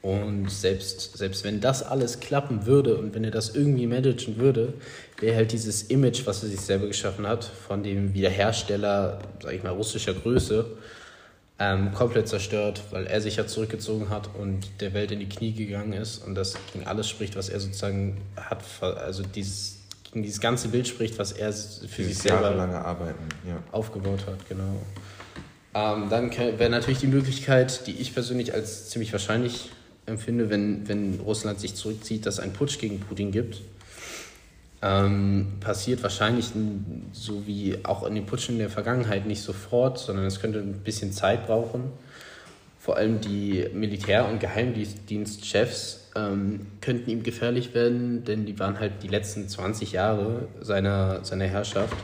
Und 0.00 0.50
selbst, 0.50 1.18
selbst 1.18 1.44
wenn 1.44 1.60
das 1.60 1.82
alles 1.82 2.18
klappen 2.20 2.64
würde 2.64 2.96
und 2.96 3.14
wenn 3.14 3.24
er 3.24 3.30
das 3.30 3.54
irgendwie 3.54 3.86
managen 3.86 4.38
würde, 4.38 4.72
wäre 5.20 5.36
halt 5.36 5.52
dieses 5.52 5.82
Image, 5.82 6.24
was 6.24 6.42
er 6.42 6.48
sich 6.48 6.60
selber 6.60 6.86
geschaffen 6.86 7.26
hat, 7.26 7.44
von 7.44 7.82
dem 7.82 8.14
Wiederhersteller, 8.14 9.18
sag 9.42 9.52
ich 9.52 9.64
mal, 9.64 9.70
russischer 9.70 10.14
Größe, 10.14 10.64
ähm, 11.58 11.92
komplett 11.94 12.28
zerstört, 12.28 12.82
weil 12.90 13.06
er 13.06 13.20
sich 13.20 13.36
ja 13.36 13.46
zurückgezogen 13.46 14.10
hat 14.10 14.28
und 14.38 14.80
der 14.80 14.92
Welt 14.92 15.10
in 15.10 15.20
die 15.20 15.28
Knie 15.28 15.52
gegangen 15.52 15.94
ist 15.94 16.18
und 16.18 16.34
das 16.34 16.56
gegen 16.72 16.86
alles 16.86 17.08
spricht, 17.08 17.36
was 17.36 17.48
er 17.48 17.60
sozusagen 17.60 18.18
hat, 18.36 18.62
also 18.80 19.22
dieses, 19.22 19.78
gegen 20.04 20.22
dieses 20.22 20.40
ganze 20.40 20.68
Bild 20.68 20.86
spricht, 20.86 21.18
was 21.18 21.32
er 21.32 21.52
für 21.52 22.02
dieses 22.02 22.22
sich 22.22 22.30
selber 22.30 22.50
Arbeiten, 22.84 23.24
ja. 23.48 23.62
aufgebaut 23.72 24.26
hat, 24.26 24.46
genau. 24.48 24.76
Ähm, 25.74 26.08
dann 26.10 26.30
wäre 26.36 26.70
natürlich 26.70 27.00
die 27.00 27.06
Möglichkeit, 27.06 27.86
die 27.86 27.92
ich 27.92 28.12
persönlich 28.12 28.52
als 28.52 28.90
ziemlich 28.90 29.12
wahrscheinlich 29.12 29.70
empfinde, 30.04 30.50
wenn, 30.50 30.88
wenn 30.88 31.20
Russland 31.20 31.60
sich 31.60 31.74
zurückzieht, 31.74 32.26
dass 32.26 32.34
es 32.34 32.40
einen 32.40 32.52
Putsch 32.52 32.78
gegen 32.78 33.00
Putin 33.00 33.32
gibt 33.32 33.62
ähm, 34.82 35.54
passiert 35.60 36.02
wahrscheinlich 36.02 36.50
so 37.12 37.46
wie 37.46 37.78
auch 37.84 38.06
in 38.06 38.14
den 38.14 38.26
Putschen 38.26 38.56
in 38.56 38.60
der 38.60 38.70
Vergangenheit 38.70 39.26
nicht 39.26 39.42
sofort, 39.42 39.98
sondern 39.98 40.26
es 40.26 40.40
könnte 40.40 40.58
ein 40.58 40.80
bisschen 40.80 41.12
Zeit 41.12 41.46
brauchen. 41.46 41.92
Vor 42.78 42.96
allem 42.96 43.20
die 43.20 43.66
Militär- 43.74 44.28
und 44.28 44.38
Geheimdienstchefs 44.38 46.10
ähm, 46.14 46.66
könnten 46.80 47.10
ihm 47.10 47.22
gefährlich 47.22 47.74
werden, 47.74 48.24
denn 48.24 48.46
die 48.46 48.58
waren 48.58 48.78
halt 48.78 49.02
die 49.02 49.08
letzten 49.08 49.48
20 49.48 49.92
Jahre 49.92 50.46
seiner, 50.60 51.24
seiner 51.24 51.46
Herrschaft 51.46 51.96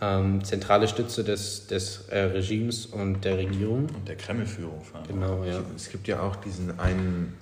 ähm, 0.00 0.44
zentrale 0.44 0.88
Stütze 0.88 1.24
des, 1.24 1.66
des 1.66 2.08
äh, 2.08 2.18
Regimes 2.18 2.86
und 2.86 3.24
der 3.24 3.38
Regierung. 3.38 3.86
Und 3.86 4.06
der 4.06 4.16
Kremlführung 4.16 4.82
vor 4.84 5.00
allem. 5.00 5.08
Genau, 5.08 5.44
ja. 5.44 5.62
Es 5.74 5.90
gibt 5.90 6.06
ja 6.06 6.20
auch 6.20 6.36
diesen 6.36 6.78
einen, 6.78 7.34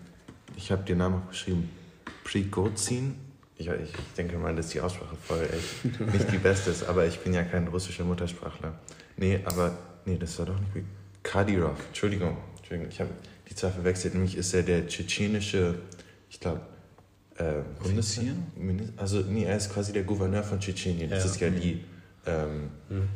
ich 0.57 0.70
habe 0.70 0.85
den 0.85 0.98
Namen 0.98 1.22
geschrieben, 1.29 1.68
Prigozhin, 2.22 3.16
ich, 3.56 3.68
ich 3.68 3.92
denke 4.16 4.36
mal, 4.36 4.54
dass 4.54 4.68
die 4.68 4.80
Aussprache 4.80 5.16
voll 5.16 5.42
echt 5.42 6.00
nicht 6.00 6.32
die 6.32 6.38
beste 6.38 6.70
ist, 6.70 6.84
aber 6.84 7.06
ich 7.06 7.20
bin 7.20 7.32
ja 7.34 7.44
kein 7.44 7.68
russischer 7.68 8.04
Muttersprachler. 8.04 8.74
Nee, 9.16 9.40
aber, 9.44 9.76
nee, 10.04 10.16
das 10.18 10.38
war 10.38 10.46
doch 10.46 10.58
nicht 10.58 10.74
wie. 10.74 10.84
Kadyrov, 11.22 11.78
Entschuldigung, 11.88 12.36
Entschuldigung, 12.58 12.90
ich 12.90 13.00
habe 13.00 13.10
die 13.48 13.54
Zahl 13.54 13.70
verwechselt, 13.70 14.14
nämlich 14.14 14.36
ist 14.36 14.52
er 14.52 14.62
der 14.62 14.86
tschetschenische, 14.86 15.76
ich 16.28 16.38
glaube, 16.38 16.60
äh, 17.36 17.62
Bundesminister. 17.82 18.92
Also, 18.96 19.20
nee, 19.20 19.44
er 19.44 19.56
ist 19.56 19.72
quasi 19.72 19.92
der 19.92 20.02
Gouverneur 20.02 20.42
von 20.42 20.60
Tschetschenien. 20.60 21.08
Das 21.08 21.24
ja. 21.24 21.30
ist 21.30 21.40
ja 21.40 21.50
die, 21.50 21.84
ähm, 22.26 22.70
mhm. 22.88 23.08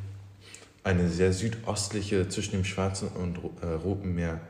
eine 0.84 1.08
sehr 1.08 1.32
südostliche, 1.32 2.28
zwischen 2.28 2.52
dem 2.52 2.64
Schwarzen 2.64 3.08
und 3.08 3.38
äh, 3.60 3.66
Roten 3.66 4.14
Meer, 4.14 4.40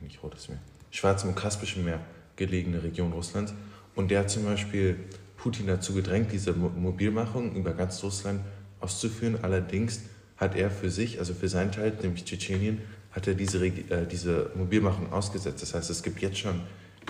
nicht 0.00 0.22
Rotes 0.22 0.48
Meer, 0.48 0.58
Schwarzen 0.90 1.28
und 1.28 1.36
Kaspischen 1.36 1.84
Meer 1.84 2.00
gelegene 2.36 2.82
Region 2.82 3.12
Russlands. 3.12 3.54
Und 3.96 4.10
der 4.12 4.20
hat 4.20 4.30
zum 4.30 4.44
Beispiel 4.44 4.96
Putin 5.36 5.66
dazu 5.66 5.94
gedrängt, 5.94 6.30
diese 6.30 6.52
Mobilmachung 6.52 7.56
über 7.56 7.72
ganz 7.72 8.02
Russland 8.04 8.40
auszuführen. 8.78 9.38
Allerdings 9.42 10.02
hat 10.36 10.54
er 10.54 10.70
für 10.70 10.90
sich, 10.90 11.18
also 11.18 11.34
für 11.34 11.48
seinen 11.48 11.72
Teil, 11.72 11.92
nämlich 12.02 12.24
Tschetschenien, 12.24 12.82
hat 13.10 13.26
er 13.26 13.34
diese, 13.34 13.64
äh, 13.66 14.06
diese 14.06 14.50
Mobilmachung 14.54 15.12
ausgesetzt. 15.12 15.62
Das 15.62 15.74
heißt, 15.74 15.88
es 15.90 16.02
gibt 16.02 16.20
jetzt 16.20 16.38
schon 16.38 16.60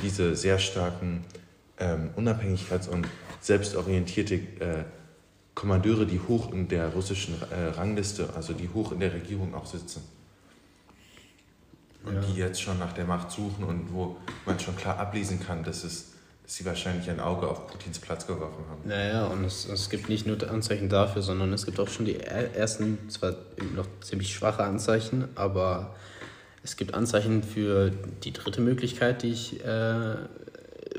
diese 0.01 0.37
sehr 0.37 0.59
starken 0.59 1.25
ähm, 1.79 2.11
Unabhängigkeits- 2.17 2.89
und 2.89 3.07
selbstorientierte 3.41 4.35
äh, 4.35 4.85
Kommandeure, 5.55 6.07
die 6.07 6.21
hoch 6.21 6.53
in 6.53 6.69
der 6.69 6.89
russischen 6.91 7.35
äh, 7.51 7.69
Rangliste, 7.77 8.29
also 8.37 8.53
die 8.53 8.69
hoch 8.69 8.93
in 8.93 9.01
der 9.01 9.13
Regierung 9.13 9.55
auch 9.55 9.67
sitzen. 9.67 10.03
Und 12.05 12.15
ja. 12.15 12.21
die 12.21 12.35
jetzt 12.39 12.63
schon 12.63 12.79
nach 12.79 12.93
der 12.93 13.07
Macht 13.07 13.33
suchen 13.33 13.65
und 13.65 13.93
wo 13.93 14.19
man 14.45 14.61
schon 14.61 14.77
klar 14.77 14.99
ablesen 14.99 15.41
kann, 15.41 15.65
dass 15.65 15.83
es 15.83 16.16
dass 16.47 16.55
sie 16.55 16.65
wahrscheinlich 16.65 17.11
ein 17.11 17.19
Auge 17.19 17.49
auf 17.49 17.67
Putins 17.67 17.99
Platz 17.99 18.25
geworfen 18.25 18.65
haben. 18.71 18.81
Naja, 18.85 19.27
und 19.27 19.45
es, 19.45 19.69
es 19.69 19.91
gibt 19.91 20.09
nicht 20.09 20.29
nur 20.29 20.49
Anzeichen 20.49 20.89
dafür, 20.89 21.21
sondern 21.21 21.53
es 21.53 21.67
gibt 21.67 21.81
auch 21.81 21.89
schon 21.89 22.07
die 22.07 22.21
ersten, 22.21 23.11
zwar 23.11 23.35
noch 23.75 23.87
ziemlich 24.01 24.33
schwache 24.33 24.63
Anzeichen, 24.63 25.25
aber 25.35 25.97
es 26.63 26.77
gibt 26.77 26.95
Anzeichen 26.95 27.43
für 27.43 27.91
die 28.23 28.33
dritte 28.33 28.61
Möglichkeit, 28.61 29.25
die 29.25 29.33
ich 29.33 29.65
äh, 29.65 30.15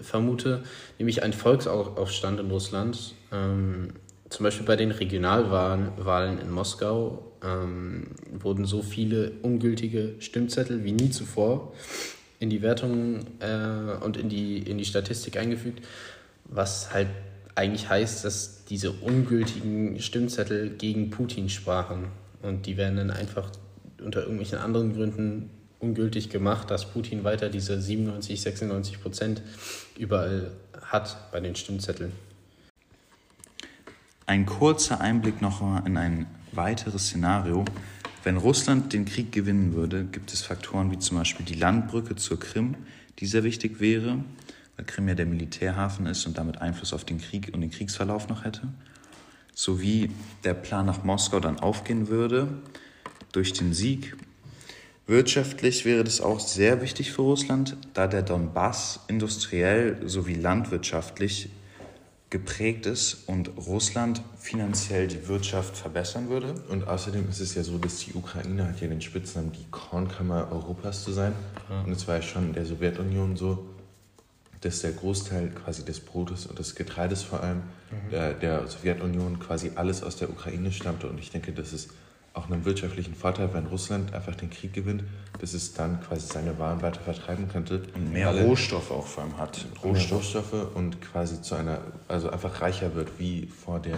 vermute, 0.01 0.63
nämlich 0.99 1.23
ein 1.23 1.31
Volksaufstand 1.31 2.41
in 2.41 2.51
Russland. 2.51 3.15
Ähm, 3.31 3.93
zum 4.27 4.43
Beispiel 4.43 4.65
bei 4.65 4.75
den 4.75 4.91
Regionalwahlen 4.91 6.39
in 6.41 6.51
Moskau 6.51 7.23
ähm, 7.41 8.07
wurden 8.33 8.65
so 8.65 8.81
viele 8.81 9.31
ungültige 9.43 10.15
Stimmzettel 10.19 10.83
wie 10.83 10.91
nie 10.91 11.09
zuvor 11.09 11.71
in 12.39 12.49
die 12.49 12.61
Wertung 12.61 13.25
äh, 13.39 14.03
und 14.03 14.17
in 14.17 14.29
die, 14.29 14.59
in 14.59 14.77
die 14.77 14.85
Statistik 14.85 15.37
eingefügt, 15.37 15.85
was 16.45 16.93
halt 16.93 17.07
eigentlich 17.55 17.89
heißt, 17.89 18.23
dass 18.23 18.65
diese 18.65 18.91
ungültigen 18.91 19.99
Stimmzettel 19.99 20.69
gegen 20.69 21.09
Putin 21.09 21.49
sprachen. 21.49 22.07
Und 22.43 22.67
die 22.67 22.77
werden 22.77 22.97
dann 22.97 23.09
einfach 23.09 23.51
unter 24.03 24.21
irgendwelchen 24.21 24.59
anderen 24.59 24.93
Gründen 24.93 25.49
ungültig 25.79 26.29
gemacht, 26.29 26.69
dass 26.69 26.91
Putin 26.91 27.23
weiter 27.23 27.49
diese 27.49 27.81
97, 27.81 28.41
96 28.41 29.01
Prozent 29.01 29.41
überall 29.97 30.51
hat 30.81 31.31
bei 31.31 31.39
den 31.39 31.55
Stimmzetteln. 31.55 32.11
Ein 34.27 34.45
kurzer 34.45 35.01
Einblick 35.01 35.41
noch 35.41 35.85
in 35.85 35.97
ein 35.97 36.27
weiteres 36.51 37.07
Szenario, 37.07 37.65
wenn 38.23 38.37
Russland 38.37 38.93
den 38.93 39.05
Krieg 39.05 39.31
gewinnen 39.31 39.73
würde, 39.73 40.05
gibt 40.05 40.33
es 40.33 40.41
Faktoren 40.41 40.91
wie 40.91 40.99
zum 40.99 41.17
Beispiel 41.17 41.45
die 41.45 41.55
Landbrücke 41.55 42.15
zur 42.15 42.39
Krim, 42.39 42.75
die 43.19 43.25
sehr 43.25 43.43
wichtig 43.43 43.79
wäre, 43.79 44.23
weil 44.75 44.85
Krim 44.85 45.07
ja 45.07 45.15
der 45.15 45.25
Militärhafen 45.25 46.05
ist 46.05 46.25
und 46.25 46.37
damit 46.37 46.61
Einfluss 46.61 46.93
auf 46.93 47.05
den 47.05 47.19
Krieg 47.19 47.51
und 47.53 47.61
den 47.61 47.71
Kriegsverlauf 47.71 48.27
noch 48.27 48.43
hätte, 48.43 48.67
sowie 49.53 50.11
der 50.43 50.53
Plan 50.53 50.85
nach 50.85 51.03
Moskau 51.03 51.39
dann 51.39 51.59
aufgehen 51.59 52.09
würde 52.09 52.47
durch 53.31 53.53
den 53.53 53.73
Sieg. 53.73 54.15
Wirtschaftlich 55.07 55.85
wäre 55.85 56.03
das 56.03 56.19
auch 56.19 56.39
sehr 56.39 56.81
wichtig 56.81 57.11
für 57.13 57.21
Russland, 57.21 57.77
da 57.93 58.07
der 58.07 58.23
Donbass 58.23 58.99
industriell 59.07 59.97
sowie 60.07 60.35
landwirtschaftlich 60.35 61.49
geprägt 62.29 62.85
ist 62.85 63.27
und 63.27 63.51
Russland 63.57 64.21
finanziell 64.37 65.07
die 65.07 65.27
Wirtschaft 65.29 65.77
verbessern 65.77 66.27
würde. 66.29 66.55
Und 66.69 66.87
außerdem 66.87 67.29
ist 67.29 67.39
es 67.39 67.55
ja 67.55 67.63
so, 67.63 67.77
dass 67.77 67.99
die 67.99 68.13
Ukraine 68.13 68.67
hat 68.67 68.81
ja 68.81 68.87
den 68.87 69.01
Spitznamen, 69.01 69.53
die 69.53 69.65
Kornkammer 69.71 70.51
Europas 70.51 71.03
zu 71.03 71.13
sein. 71.13 71.33
Ja. 71.69 71.83
Und 71.83 71.91
es 71.91 72.07
war 72.07 72.15
ja 72.15 72.21
schon 72.21 72.47
in 72.47 72.53
der 72.53 72.65
Sowjetunion 72.65 73.37
so, 73.37 73.65
dass 74.61 74.81
der 74.81 74.91
Großteil 74.91 75.49
quasi 75.51 75.85
des 75.85 76.01
Brotes 76.01 76.47
und 76.47 76.59
des 76.59 76.75
Getreides 76.75 77.23
vor 77.23 77.41
allem 77.41 77.59
mhm. 77.59 78.09
der, 78.11 78.33
der 78.33 78.67
Sowjetunion 78.67 79.39
quasi 79.39 79.71
alles 79.75 80.03
aus 80.03 80.17
der 80.17 80.29
Ukraine 80.29 80.71
stammte. 80.73 81.07
Und 81.07 81.19
ich 81.19 81.31
denke, 81.31 81.53
das 81.53 81.71
ist 81.71 81.91
auch 82.37 82.49
einen 82.49 82.65
wirtschaftlichen 82.65 83.15
Vorteil, 83.15 83.53
wenn 83.53 83.65
Russland 83.65 84.13
einfach 84.13 84.35
den 84.35 84.49
Krieg 84.49 84.73
gewinnt, 84.73 85.03
dass 85.39 85.53
es 85.53 85.73
dann 85.73 85.99
quasi 86.01 86.27
seine 86.27 86.57
Waren 86.59 86.81
weiter 86.81 87.01
vertreiben 87.01 87.49
könnte. 87.49 87.83
Und 87.95 88.13
mehr 88.13 88.31
Rohstoffe 88.31 88.91
auch 88.91 89.05
vor 89.05 89.23
allem 89.23 89.37
hat. 89.37 89.65
Rohstoffe. 89.83 90.53
Rohstoffe 90.53 90.75
und 90.75 91.01
quasi 91.01 91.41
zu 91.41 91.55
einer, 91.55 91.79
also 92.07 92.29
einfach 92.29 92.61
reicher 92.61 92.93
wird, 92.95 93.19
wie 93.19 93.47
vor 93.47 93.79
der, 93.79 93.97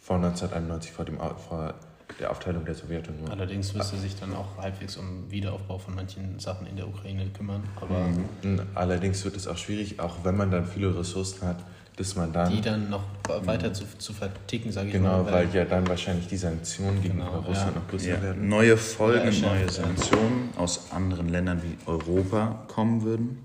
vor 0.00 0.16
1991, 0.16 0.92
vor, 0.92 1.04
dem, 1.04 1.18
vor 1.18 1.74
der 2.20 2.30
Aufteilung 2.30 2.64
der 2.64 2.74
Sowjetunion. 2.74 3.30
Allerdings 3.30 3.74
müsste 3.74 3.96
sich 3.96 4.18
dann 4.18 4.34
auch 4.34 4.56
halbwegs 4.58 4.96
um 4.96 5.30
Wiederaufbau 5.30 5.78
von 5.78 5.94
manchen 5.94 6.38
Sachen 6.38 6.66
in 6.66 6.76
der 6.76 6.88
Ukraine 6.88 7.26
kümmern. 7.30 7.62
Aber 7.76 8.08
mhm. 8.42 8.60
Allerdings 8.74 9.24
wird 9.24 9.36
es 9.36 9.46
auch 9.46 9.56
schwierig, 9.56 10.00
auch 10.00 10.24
wenn 10.24 10.36
man 10.36 10.50
dann 10.50 10.66
viele 10.66 10.96
Ressourcen 10.96 11.46
hat, 11.46 11.64
dass 11.98 12.14
man 12.14 12.32
dann. 12.32 12.52
Die 12.52 12.60
dann 12.60 12.88
noch 12.88 13.02
weiter 13.44 13.72
zu, 13.72 13.84
zu 13.98 14.12
verticken, 14.12 14.70
sage 14.70 14.86
ich 14.86 14.92
genau, 14.92 15.08
mal. 15.10 15.24
Genau, 15.24 15.32
weil 15.32 15.54
ja 15.54 15.64
dann 15.64 15.86
wahrscheinlich 15.88 16.28
die 16.28 16.36
Sanktionen 16.36 17.02
gegenüber 17.02 17.26
genau, 17.26 17.40
Russland 17.40 17.74
ja. 17.74 17.80
noch 17.80 17.88
größer 17.88 18.08
ja. 18.08 18.22
werden. 18.22 18.48
Neue 18.48 18.76
Folgen, 18.76 19.32
ja, 19.32 19.48
neue 19.48 19.68
Sanktionen 19.68 20.50
aus 20.56 20.92
anderen 20.92 21.28
Ländern 21.28 21.62
wie 21.62 21.76
Europa 21.90 22.64
kommen 22.68 23.02
würden. 23.02 23.44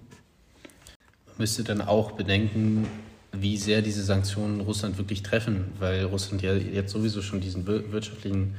Man 1.25 1.35
müsste 1.39 1.63
dann 1.63 1.81
auch 1.81 2.11
bedenken, 2.11 2.87
wie 3.31 3.57
sehr 3.57 3.81
diese 3.81 4.03
Sanktionen 4.03 4.61
Russland 4.61 4.99
wirklich 4.99 5.23
treffen, 5.23 5.71
weil 5.79 6.05
Russland 6.05 6.43
ja 6.43 6.53
jetzt 6.53 6.91
sowieso 6.91 7.23
schon 7.23 7.41
diesen 7.41 7.65
wirtschaftlichen 7.65 8.55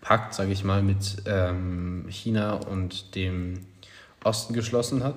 Pakt, 0.00 0.34
sage 0.34 0.52
ich 0.52 0.62
mal, 0.62 0.82
mit 0.82 1.16
ähm, 1.26 2.06
China 2.08 2.54
und 2.54 3.16
dem 3.16 3.66
Osten 4.22 4.54
geschlossen 4.54 5.02
hat 5.02 5.16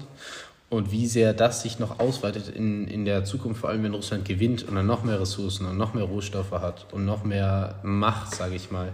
und 0.69 0.91
wie 0.91 1.07
sehr 1.07 1.33
das 1.33 1.61
sich 1.61 1.79
noch 1.79 1.99
ausweitet 1.99 2.49
in, 2.49 2.87
in 2.87 3.05
der 3.05 3.23
Zukunft, 3.23 3.61
vor 3.61 3.69
allem 3.69 3.83
wenn 3.83 3.93
Russland 3.93 4.25
gewinnt 4.25 4.63
und 4.63 4.75
dann 4.75 4.87
noch 4.87 5.03
mehr 5.03 5.19
Ressourcen 5.19 5.65
und 5.65 5.77
noch 5.77 5.93
mehr 5.93 6.05
Rohstoffe 6.05 6.51
hat 6.51 6.87
und 6.91 7.05
noch 7.05 7.23
mehr 7.23 7.79
Macht, 7.83 8.33
sage 8.35 8.55
ich 8.55 8.71
mal. 8.71 8.91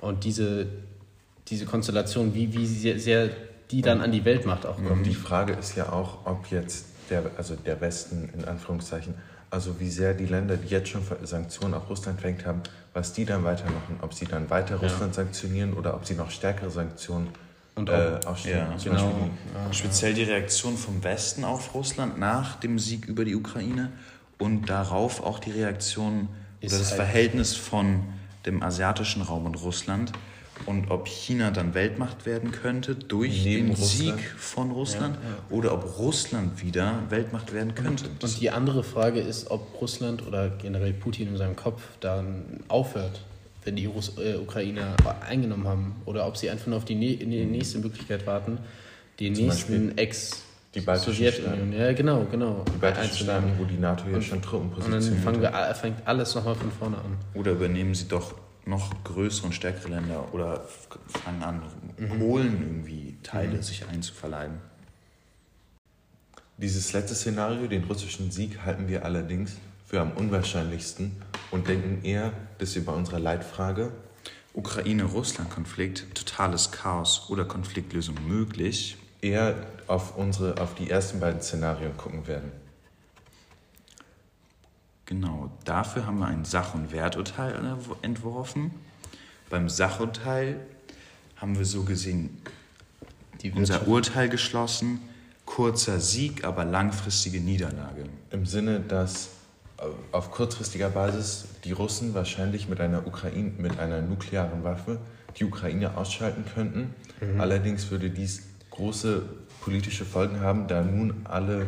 Und 0.00 0.24
diese, 0.24 0.66
diese 1.48 1.66
Konstellation, 1.66 2.34
wie, 2.34 2.52
wie 2.54 2.66
sehr, 2.66 2.98
sehr 2.98 3.30
die 3.70 3.82
dann 3.82 4.00
an 4.00 4.12
die 4.12 4.24
Weltmacht 4.24 4.66
auch 4.66 4.76
kommt. 4.76 4.90
Und 4.90 5.02
die 5.04 5.14
Frage 5.14 5.52
ist 5.52 5.76
ja 5.76 5.92
auch, 5.92 6.26
ob 6.26 6.50
jetzt 6.50 6.86
der, 7.10 7.22
also 7.36 7.54
der 7.54 7.80
Westen 7.80 8.30
in 8.36 8.44
Anführungszeichen, 8.44 9.14
also 9.50 9.78
wie 9.78 9.90
sehr 9.90 10.14
die 10.14 10.26
Länder, 10.26 10.56
die 10.56 10.68
jetzt 10.68 10.88
schon 10.88 11.02
Sanktionen 11.24 11.74
auf 11.74 11.88
Russland 11.90 12.20
verhängt 12.20 12.46
haben, 12.46 12.62
was 12.94 13.12
die 13.12 13.24
dann 13.24 13.44
weitermachen, 13.44 13.98
ob 14.00 14.14
sie 14.14 14.24
dann 14.24 14.48
weiter 14.48 14.76
Ja. 14.76 14.80
Russland 14.80 15.14
sanktionieren 15.14 15.74
oder 15.74 15.94
ob 15.94 16.06
sie 16.06 16.14
noch 16.14 16.30
stärkere 16.30 16.70
Sanktionen 16.70 17.28
Und 17.74 17.88
äh, 17.88 18.20
auch- 18.26 18.38
ja, 18.44 18.74
genau. 18.82 18.94
Beispiel 18.94 19.30
die- 19.70 19.76
Speziell 19.76 20.14
die 20.14 20.24
Reaktion 20.24 20.76
vom 20.76 21.02
Westen 21.04 21.44
auf 21.44 21.74
Russland 21.74 22.18
nach 22.18 22.56
dem 22.60 22.78
Sieg 22.78 23.06
über 23.06 23.24
die 23.24 23.34
Ukraine 23.34 23.90
und 24.38 24.68
darauf 24.68 25.22
auch 25.24 25.38
die 25.38 25.50
Reaktion 25.52 26.28
Ist 26.60 26.72
oder 26.72 26.78
das 26.80 26.90
halt- 26.90 26.96
Verhältnis 27.00 27.54
von 27.56 28.02
dem 28.46 28.62
asiatischen 28.62 29.22
Raum 29.22 29.46
und 29.46 29.54
Russland 29.62 30.12
und 30.66 30.90
ob 30.90 31.08
China 31.08 31.50
dann 31.50 31.72
Weltmacht 31.72 32.26
werden 32.26 32.50
könnte 32.50 32.94
durch 32.94 33.44
Neben 33.44 33.68
den 33.68 33.76
Russland. 33.76 34.18
Sieg 34.18 34.30
von 34.36 34.70
Russland 34.72 35.16
oder 35.48 35.72
ob 35.72 35.98
Russland 35.98 36.62
wieder 36.62 36.98
Weltmacht 37.08 37.52
werden 37.54 37.74
könnte. 37.74 38.04
Das- 38.18 38.34
Und 38.34 38.40
die 38.42 38.50
andere 38.50 38.82
Frage 38.82 39.20
ist, 39.20 39.50
ob 39.50 39.80
Russland 39.80 40.26
oder 40.26 40.50
generell 40.50 40.92
Putin 40.92 41.28
in 41.28 41.36
seinem 41.38 41.56
Kopf 41.56 41.82
dann 42.00 42.60
aufhört, 42.68 43.22
wenn 43.64 43.76
die 43.76 43.86
Russ 43.86 44.12
äh, 44.18 44.36
Ukrainer 44.36 44.96
eingenommen 45.26 45.66
haben. 45.66 45.96
Oder 46.06 46.26
ob 46.26 46.36
sie 46.36 46.50
einfach 46.50 46.66
nur 46.66 46.78
auf 46.78 46.84
die, 46.84 46.94
nä- 46.94 47.18
die 47.18 47.44
nächste 47.44 47.78
Möglichkeit 47.78 48.26
warten, 48.26 48.58
die 49.18 49.32
Zum 49.32 49.46
nächsten 49.46 49.98
Ex- 49.98 50.42
die 50.74 50.80
baltischen 50.80 51.14
Sowjetunion. 51.14 51.72
Ja, 51.72 51.92
genau, 51.92 52.26
genau. 52.30 52.64
Die 52.74 52.78
baltischen 52.78 53.16
Staaten, 53.24 53.52
wo 53.58 53.64
die 53.64 53.76
NATO 53.76 54.04
ja 54.08 54.20
schon 54.20 54.40
Truppen 54.40 54.68
Und 54.72 54.80
dann 54.82 54.90
positioniert 54.92 55.24
fangen 55.24 55.42
wir, 55.42 55.74
fängt 55.74 56.06
alles 56.06 56.34
nochmal 56.34 56.54
von 56.54 56.70
vorne 56.70 56.96
an. 56.98 57.16
Oder 57.34 57.52
übernehmen 57.52 57.94
sie 57.94 58.06
doch 58.06 58.34
noch 58.66 59.02
größere 59.04 59.46
und 59.46 59.52
stärkere 59.52 59.88
Länder 59.88 60.32
oder 60.32 60.64
fangen 61.08 61.42
an, 61.42 61.62
Polen 62.18 62.62
irgendwie 62.62 63.16
Teile 63.22 63.62
sich 63.62 63.86
einzuverleiben. 63.88 64.58
Dieses 66.56 66.92
letzte 66.92 67.14
Szenario, 67.14 67.66
den 67.66 67.84
russischen 67.84 68.30
Sieg, 68.30 68.62
halten 68.64 68.86
wir 68.86 69.04
allerdings 69.04 69.56
für 69.90 70.00
am 70.00 70.12
unwahrscheinlichsten 70.12 71.20
und 71.50 71.66
denken 71.66 72.04
eher, 72.04 72.32
dass 72.58 72.76
wir 72.76 72.84
bei 72.84 72.92
unserer 72.92 73.18
Leitfrage 73.18 73.90
Ukraine-Russland-Konflikt, 74.54 76.14
totales 76.14 76.70
Chaos 76.70 77.26
oder 77.28 77.44
Konfliktlösung 77.44 78.14
möglich. 78.28 78.96
eher 79.20 79.66
auf, 79.88 80.16
unsere, 80.16 80.60
auf 80.60 80.76
die 80.76 80.88
ersten 80.88 81.18
beiden 81.18 81.42
Szenarien 81.42 81.96
gucken 81.96 82.28
werden. 82.28 82.52
Genau, 85.06 85.50
dafür 85.64 86.06
haben 86.06 86.20
wir 86.20 86.26
ein 86.26 86.44
Sach- 86.44 86.74
und 86.74 86.92
Werturteil 86.92 87.76
entworfen. 88.02 88.70
Beim 89.50 89.68
Sachurteil 89.68 90.64
haben 91.36 91.58
wir 91.58 91.64
so 91.64 91.82
gesehen 91.82 92.40
unser 93.56 93.88
Urteil 93.88 94.28
geschlossen. 94.28 95.00
Kurzer 95.44 95.98
Sieg, 95.98 96.44
aber 96.44 96.64
langfristige 96.64 97.40
Niederlage. 97.40 98.04
Im 98.30 98.46
Sinne, 98.46 98.78
dass 98.78 99.30
auf 100.12 100.30
kurzfristiger 100.30 100.90
Basis 100.90 101.46
die 101.64 101.72
Russen 101.72 102.14
wahrscheinlich 102.14 102.68
mit 102.68 102.80
einer, 102.80 103.06
Ukraine, 103.06 103.52
mit 103.58 103.78
einer 103.78 104.02
nuklearen 104.02 104.64
Waffe 104.64 104.98
die 105.38 105.44
Ukraine 105.44 105.96
ausschalten 105.96 106.44
könnten. 106.54 106.94
Allerdings 107.38 107.90
würde 107.90 108.10
dies 108.10 108.42
große 108.70 109.22
politische 109.60 110.04
Folgen 110.04 110.40
haben, 110.40 110.66
da 110.68 110.82
nun 110.82 111.14
alle, 111.24 111.66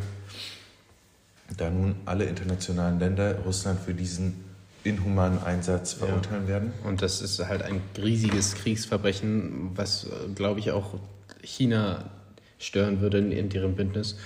da 1.56 1.70
nun 1.70 1.94
alle 2.04 2.24
internationalen 2.24 2.98
Länder 2.98 3.38
Russland 3.40 3.80
für 3.80 3.94
diesen 3.94 4.44
inhumanen 4.84 5.42
Einsatz 5.42 5.92
verurteilen 5.92 6.48
werden. 6.48 6.72
Und 6.84 7.02
das 7.02 7.20
ist 7.20 7.38
halt 7.46 7.62
ein 7.62 7.80
riesiges 7.96 8.54
Kriegsverbrechen, 8.54 9.70
was, 9.74 10.06
glaube 10.34 10.60
ich, 10.60 10.72
auch 10.72 10.94
China 11.42 12.10
stören 12.58 13.00
würde 13.00 13.18
in, 13.18 13.32
in 13.32 13.48
deren 13.48 13.76
Bündnis 13.76 14.16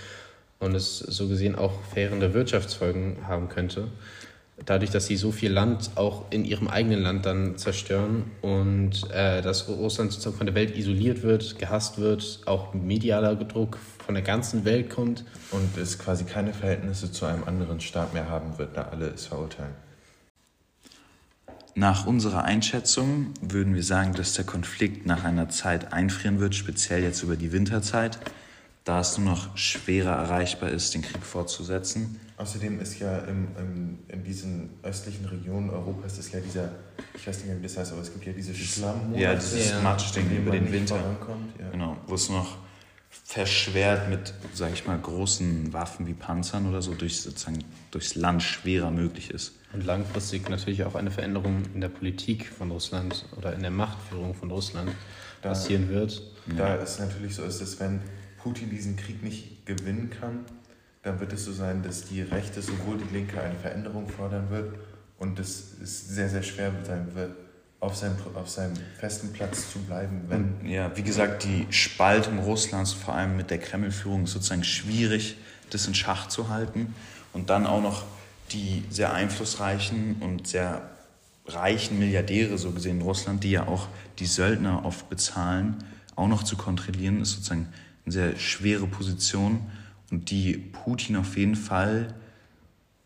und 0.58 0.74
es 0.74 0.98
so 0.98 1.28
gesehen 1.28 1.54
auch 1.54 1.72
verheerende 1.92 2.34
Wirtschaftsfolgen 2.34 3.18
haben 3.26 3.48
könnte. 3.48 3.88
Dadurch, 4.64 4.90
dass 4.90 5.06
sie 5.06 5.16
so 5.16 5.32
viel 5.32 5.52
Land 5.52 5.90
auch 5.96 6.24
in 6.30 6.46
ihrem 6.46 6.68
eigenen 6.68 7.02
Land 7.02 7.26
dann 7.26 7.58
zerstören 7.58 8.30
und 8.40 9.10
äh, 9.12 9.42
dass 9.42 9.68
Russland 9.68 10.12
sozusagen 10.12 10.38
von 10.38 10.46
der 10.46 10.54
Welt 10.54 10.76
isoliert 10.78 11.22
wird, 11.22 11.58
gehasst 11.58 11.98
wird, 11.98 12.40
auch 12.46 12.72
medialer 12.72 13.36
Druck 13.36 13.76
von 14.06 14.14
der 14.14 14.24
ganzen 14.24 14.64
Welt 14.64 14.88
kommt. 14.88 15.24
Und 15.50 15.76
es 15.76 15.98
quasi 15.98 16.24
keine 16.24 16.54
Verhältnisse 16.54 17.12
zu 17.12 17.26
einem 17.26 17.44
anderen 17.44 17.80
Staat 17.80 18.14
mehr 18.14 18.30
haben 18.30 18.56
wird, 18.56 18.78
da 18.78 18.88
alle 18.88 19.08
es 19.08 19.26
verurteilen. 19.26 19.74
Nach 21.74 22.06
unserer 22.06 22.44
Einschätzung 22.44 23.34
würden 23.42 23.74
wir 23.74 23.82
sagen, 23.82 24.14
dass 24.14 24.32
der 24.32 24.46
Konflikt 24.46 25.04
nach 25.04 25.24
einer 25.24 25.50
Zeit 25.50 25.92
einfrieren 25.92 26.40
wird, 26.40 26.54
speziell 26.54 27.02
jetzt 27.02 27.22
über 27.22 27.36
die 27.36 27.52
Winterzeit, 27.52 28.18
da 28.86 29.00
es 29.00 29.18
nur 29.18 29.32
noch 29.32 29.56
schwerer 29.58 30.12
erreichbar 30.12 30.70
ist, 30.70 30.94
den 30.94 31.02
Krieg 31.02 31.22
fortzusetzen. 31.24 32.20
Außerdem 32.36 32.80
ist 32.80 33.00
ja 33.00 33.18
im, 33.18 33.48
im, 33.58 33.98
in 34.06 34.22
diesen 34.22 34.70
östlichen 34.84 35.24
Regionen 35.26 35.70
Europas 35.70 36.18
ist 36.18 36.32
ja 36.32 36.38
dieser, 36.38 36.70
ich 37.14 37.26
weiß 37.26 37.38
nicht 37.38 37.46
mehr, 37.48 37.58
wie 37.58 37.62
das 37.64 37.76
heißt, 37.76 37.92
aber 37.92 38.02
es 38.02 38.12
gibt 38.12 38.24
ja 38.24 38.32
diese 38.32 38.54
Schlammmonate, 38.54 39.20
Ja, 39.20 39.34
dieses 39.34 39.70
Ja. 39.70 39.80
Matschding 39.80 40.30
über 40.30 40.52
den 40.52 40.70
Winter. 40.70 40.96
Ja. 41.58 41.70
Genau, 41.72 41.96
wo 42.06 42.14
es 42.14 42.28
noch 42.30 42.58
verschwert 43.10 44.08
mit, 44.08 44.32
sage 44.54 44.74
ich 44.74 44.86
mal, 44.86 44.98
großen 44.98 45.72
Waffen 45.72 46.06
wie 46.06 46.14
Panzern 46.14 46.68
oder 46.68 46.80
so 46.80 46.94
durch, 46.94 47.20
sozusagen, 47.22 47.64
durchs 47.90 48.14
Land 48.14 48.44
schwerer 48.44 48.92
möglich 48.92 49.30
ist. 49.32 49.52
Und 49.72 49.84
langfristig 49.84 50.48
natürlich 50.48 50.84
auch 50.84 50.94
eine 50.94 51.10
Veränderung 51.10 51.62
in 51.74 51.80
der 51.80 51.88
Politik 51.88 52.46
von 52.46 52.70
Russland 52.70 53.24
oder 53.36 53.52
in 53.52 53.62
der 53.62 53.72
Machtführung 53.72 54.34
von 54.34 54.50
Russland 54.52 54.92
Da- 55.42 55.48
passieren 55.48 55.88
wird. 55.88 56.22
Da 56.56 56.76
es 56.76 57.00
natürlich 57.00 57.34
so 57.34 57.42
ist, 57.42 57.60
dass 57.60 57.80
wenn 57.80 58.00
Putin 58.46 58.70
diesen 58.70 58.94
Krieg 58.94 59.24
nicht 59.24 59.66
gewinnen 59.66 60.08
kann, 60.08 60.44
dann 61.02 61.18
wird 61.18 61.32
es 61.32 61.44
so 61.44 61.52
sein, 61.52 61.82
dass 61.82 62.04
die 62.04 62.22
Rechte, 62.22 62.62
sowohl 62.62 62.96
die 62.96 63.12
Linke, 63.12 63.40
eine 63.42 63.56
Veränderung 63.56 64.08
fordern 64.08 64.50
wird 64.50 64.72
und 65.18 65.40
dass 65.40 65.64
es 65.82 66.08
sehr, 66.08 66.28
sehr 66.28 66.44
schwer 66.44 66.70
sein 66.84 67.08
wird, 67.16 67.34
auf 67.80 67.96
seinem, 67.96 68.14
auf 68.34 68.48
seinem 68.48 68.76
festen 69.00 69.32
Platz 69.32 69.72
zu 69.72 69.80
bleiben, 69.80 70.22
wenn 70.28 70.64
Ja, 70.64 70.96
wie 70.96 71.02
gesagt, 71.02 71.42
die 71.42 71.66
Spaltung 71.70 72.38
Russlands, 72.38 72.92
vor 72.92 73.14
allem 73.14 73.36
mit 73.36 73.50
der 73.50 73.58
Kreml-Führung, 73.58 74.24
ist 74.24 74.32
sozusagen 74.32 74.62
schwierig, 74.62 75.36
das 75.70 75.88
in 75.88 75.94
Schach 75.96 76.28
zu 76.28 76.48
halten. 76.48 76.94
Und 77.32 77.50
dann 77.50 77.66
auch 77.66 77.82
noch 77.82 78.04
die 78.52 78.84
sehr 78.90 79.12
einflussreichen 79.12 80.16
und 80.20 80.46
sehr 80.46 80.88
reichen 81.46 81.98
Milliardäre, 81.98 82.58
so 82.58 82.70
gesehen 82.70 83.00
in 83.00 83.02
Russland, 83.02 83.42
die 83.42 83.50
ja 83.50 83.66
auch 83.66 83.88
die 84.20 84.26
Söldner 84.26 84.84
oft 84.84 85.08
bezahlen, 85.10 85.82
auch 86.14 86.28
noch 86.28 86.44
zu 86.44 86.56
kontrollieren, 86.56 87.20
ist 87.20 87.32
sozusagen 87.32 87.72
eine 88.06 88.12
sehr 88.12 88.36
schwere 88.38 88.86
Position 88.86 89.60
und 90.10 90.30
die 90.30 90.56
Putin 90.56 91.16
auf 91.16 91.36
jeden 91.36 91.56
Fall 91.56 92.14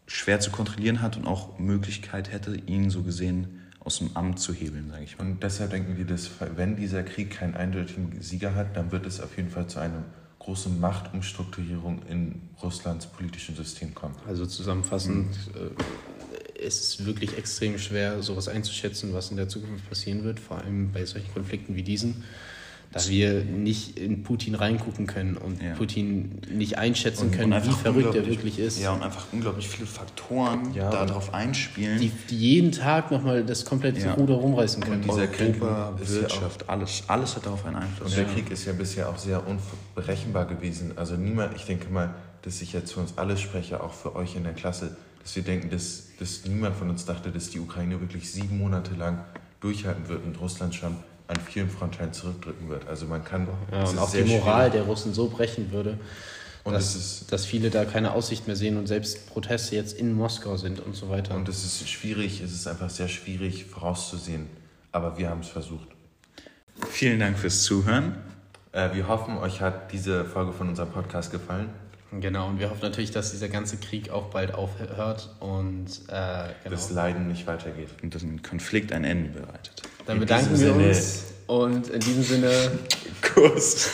schwer 0.07 0.41
zu 0.41 0.51
kontrollieren 0.51 1.03
hat 1.03 1.17
und 1.17 1.27
auch 1.27 1.59
Möglichkeit 1.59 2.31
hätte, 2.31 2.55
ihn 2.55 2.91
so 2.91 3.03
gesehen 3.03 3.61
aus 3.81 3.99
dem 3.99 4.15
Amt 4.15 4.39
zu 4.39 4.53
hebeln, 4.53 4.91
sage 4.91 5.05
ich 5.05 5.19
mal. 5.19 5.25
Und 5.25 5.43
deshalb 5.43 5.71
denken 5.71 5.97
wir, 5.97 6.05
dass 6.05 6.31
wenn 6.57 6.77
dieser 6.77 7.03
Krieg 7.03 7.31
keinen 7.31 7.55
eindeutigen 7.55 8.21
Sieger 8.21 8.55
hat, 8.55 8.77
dann 8.77 8.93
wird 8.93 9.07
es 9.07 9.21
auf 9.21 9.37
jeden 9.37 9.51
Fall 9.51 9.69
zu 9.69 9.79
einer 9.79 10.05
großen 10.39 10.81
Machtumstrukturierung 10.81 12.03
in 12.09 12.43
Russlands 12.63 13.07
politischen 13.07 13.57
System 13.57 13.95
kommen. 13.95 14.17
Also 14.27 14.47
zusammenfassend 14.47 15.35
äh, 15.55 16.67
ist 16.67 16.83
es 16.83 17.07
wirklich 17.07 17.39
extrem 17.39 17.79
schwer, 17.79 18.23
sowas 18.23 18.49
einzuschätzen, 18.49 19.15
was 19.15 19.31
in 19.31 19.37
der 19.37 19.49
Zukunft 19.49 19.89
passieren 19.89 20.25
wird, 20.25 20.41
vor 20.41 20.59
allem 20.59 20.93
bei 20.93 21.05
solchen 21.05 21.33
Konflikten 21.33 21.75
wie 21.77 21.83
diesen, 21.83 22.25
da 22.93 23.07
wir 23.09 23.45
nicht 23.45 23.99
in 23.99 24.25
Putin 24.25 24.57
reingucken 24.57 25.07
können 25.07 25.37
und 25.37 25.63
Ja. 25.63 25.75
Putin 25.75 26.41
nicht 26.53 26.77
einschätzen 26.79 27.27
Und- 27.27 27.31
können, 27.37 27.53
und 27.53 27.65
wie 27.67 27.71
verrückt 27.73 28.15
er 28.17 28.27
wirklich 28.27 28.59
ist. 28.59 28.81
Ja, 28.81 28.93
und 28.93 29.03
einfach 29.03 29.27
unglaublich 29.33 29.69
viele 29.69 29.87
Faktoren 29.87 30.75
Ja, 30.75 30.91
darauf 30.91 31.33
einspielen. 31.33 32.01
Die, 32.01 32.11
die 32.31 32.37
jeden 32.37 32.73
Tag 32.73 33.13
nochmal 33.13 33.45
das 33.45 33.65
komplette 33.65 34.01
Ja. 34.01 34.15
Ruder 34.15 34.35
rumreißen 34.35 34.83
können. 34.83 35.03
Und 35.03 35.05
dieser 35.05 35.29
Krieg 35.29 35.63
Europa, 35.63 35.95
Wirtschaft, 36.01 36.69
alles, 36.69 37.05
alles 37.07 37.37
hat 37.37 37.47
darauf 37.47 37.65
einen 37.65 37.77
Einfluss. 37.77 38.09
Und 38.11 38.17
der 38.17 38.25
Krieg 38.25 38.51
ist 38.51 38.65
ja 38.65 38.73
bisher 38.73 39.09
auch 39.09 39.19
sehr 39.19 39.43
unberechenbar 39.47 40.47
gewesen. 40.47 40.93
Also 40.97 41.15
niemand, 41.15 41.55
ich 41.55 41.65
denke 41.67 41.89
mal, 41.91 42.15
dass 42.43 42.61
ich 42.61 42.73
jetzt 42.73 42.93
für 42.95 43.01
uns 43.01 43.13
alle 43.19 43.37
spreche, 43.37 43.83
auch 43.83 43.93
für 43.93 44.17
euch 44.17 44.35
in 44.35 44.43
der 44.43 44.55
Klasse, 44.55 44.97
dass 45.23 45.37
wir 45.37 45.43
denken, 45.45 45.71
dass, 45.71 46.05
dass 46.19 46.45
niemand 46.47 46.75
von 46.77 46.91
uns 46.91 47.05
dachte, 47.05 47.31
dass 47.31 47.51
die 47.51 47.61
Ukraine 47.61 48.01
wirklich 48.01 48.33
sieben 48.33 48.59
Monate 48.59 48.95
lang 48.95 49.21
durchhalten 49.61 50.09
wird 50.09 50.25
und 50.25 50.41
Russland 50.41 50.75
schon 50.75 50.97
an 51.31 51.37
vielen 51.47 51.71
Frontteilen 51.71 52.13
zurückdrücken 52.13 52.69
wird. 52.69 52.87
Also 52.89 53.07
man 53.07 53.25
kann 53.25 53.49
Ja, 53.73 53.85
und 53.85 53.99
auch 53.99 54.11
die 54.11 54.23
Moral 54.25 54.63
schwierig. 54.67 54.73
der 54.73 54.83
Russen 54.83 55.15
so 55.15 55.29
brechen 55.29 55.71
würde, 55.73 55.99
Und 56.65 56.73
dass, 56.75 56.95
ist 56.97 57.33
dass 57.33 57.47
viele 57.47 57.71
da 57.71 57.85
keine 57.85 58.13
Aussicht 58.13 58.47
mehr 58.47 58.57
sehen 58.57 58.77
und 58.77 58.87
selbst 58.87 59.29
Proteste 59.29 59.77
jetzt 59.77 59.97
in 59.99 60.13
Moskau 60.13 60.57
sind 60.57 60.81
und 60.81 60.95
so 60.95 61.09
weiter. 61.09 61.35
und 61.35 61.49
es 61.49 61.65
ist 61.65 61.89
schwierig, 61.89 62.41
es 62.41 62.53
ist 62.53 62.67
einfach 62.67 62.91
sehr 62.91 63.09
schwierig 63.09 63.65
vorauszusehen. 63.67 64.47
Aber 64.93 65.17
wir 65.19 65.31
haben 65.31 65.41
es 65.41 65.49
versucht. 65.49 65.87
Vielen 66.91 67.21
Dank 67.21 67.39
fürs 67.39 67.63
Zuhören. 67.63 68.17
Äh, 68.73 68.93
wir 68.95 69.07
hoffen, 69.09 69.37
euch 69.39 69.61
hat 69.61 69.93
diese 69.93 70.25
Folge 70.25 70.53
von 70.53 70.69
unserem 70.69 70.91
Podcast 70.91 71.31
gefallen. 71.31 71.71
Genau, 72.21 72.49
und 72.49 72.59
wir 72.59 72.71
hoffen 72.71 72.83
natürlich, 72.83 73.13
dass 73.13 73.31
dieser 73.31 73.49
ganze 73.49 73.77
Krieg 73.77 74.11
auch 74.11 74.31
bald 74.31 74.53
aufhört 74.53 75.29
und 75.39 75.87
äh, 76.09 76.49
genau. 76.65 76.71
Das 76.71 76.91
Leiden 76.91 77.29
nicht 77.29 77.47
weitergeht. 77.47 77.89
Und 78.03 78.15
dass 78.17 78.23
ein 78.23 78.43
Konflikt 78.43 78.91
ein 78.93 79.05
Ende 79.05 79.29
bereitet. 79.31 79.83
Dann 80.11 80.17
in 80.17 80.21
bedanken 80.27 80.51
wir 80.59 80.73
Sinne- 80.73 80.89
uns 80.89 81.23
und 81.47 81.89
in 81.89 82.01
diesem 82.01 82.25
Sinne 82.25 82.51
Kuss. 83.35 83.91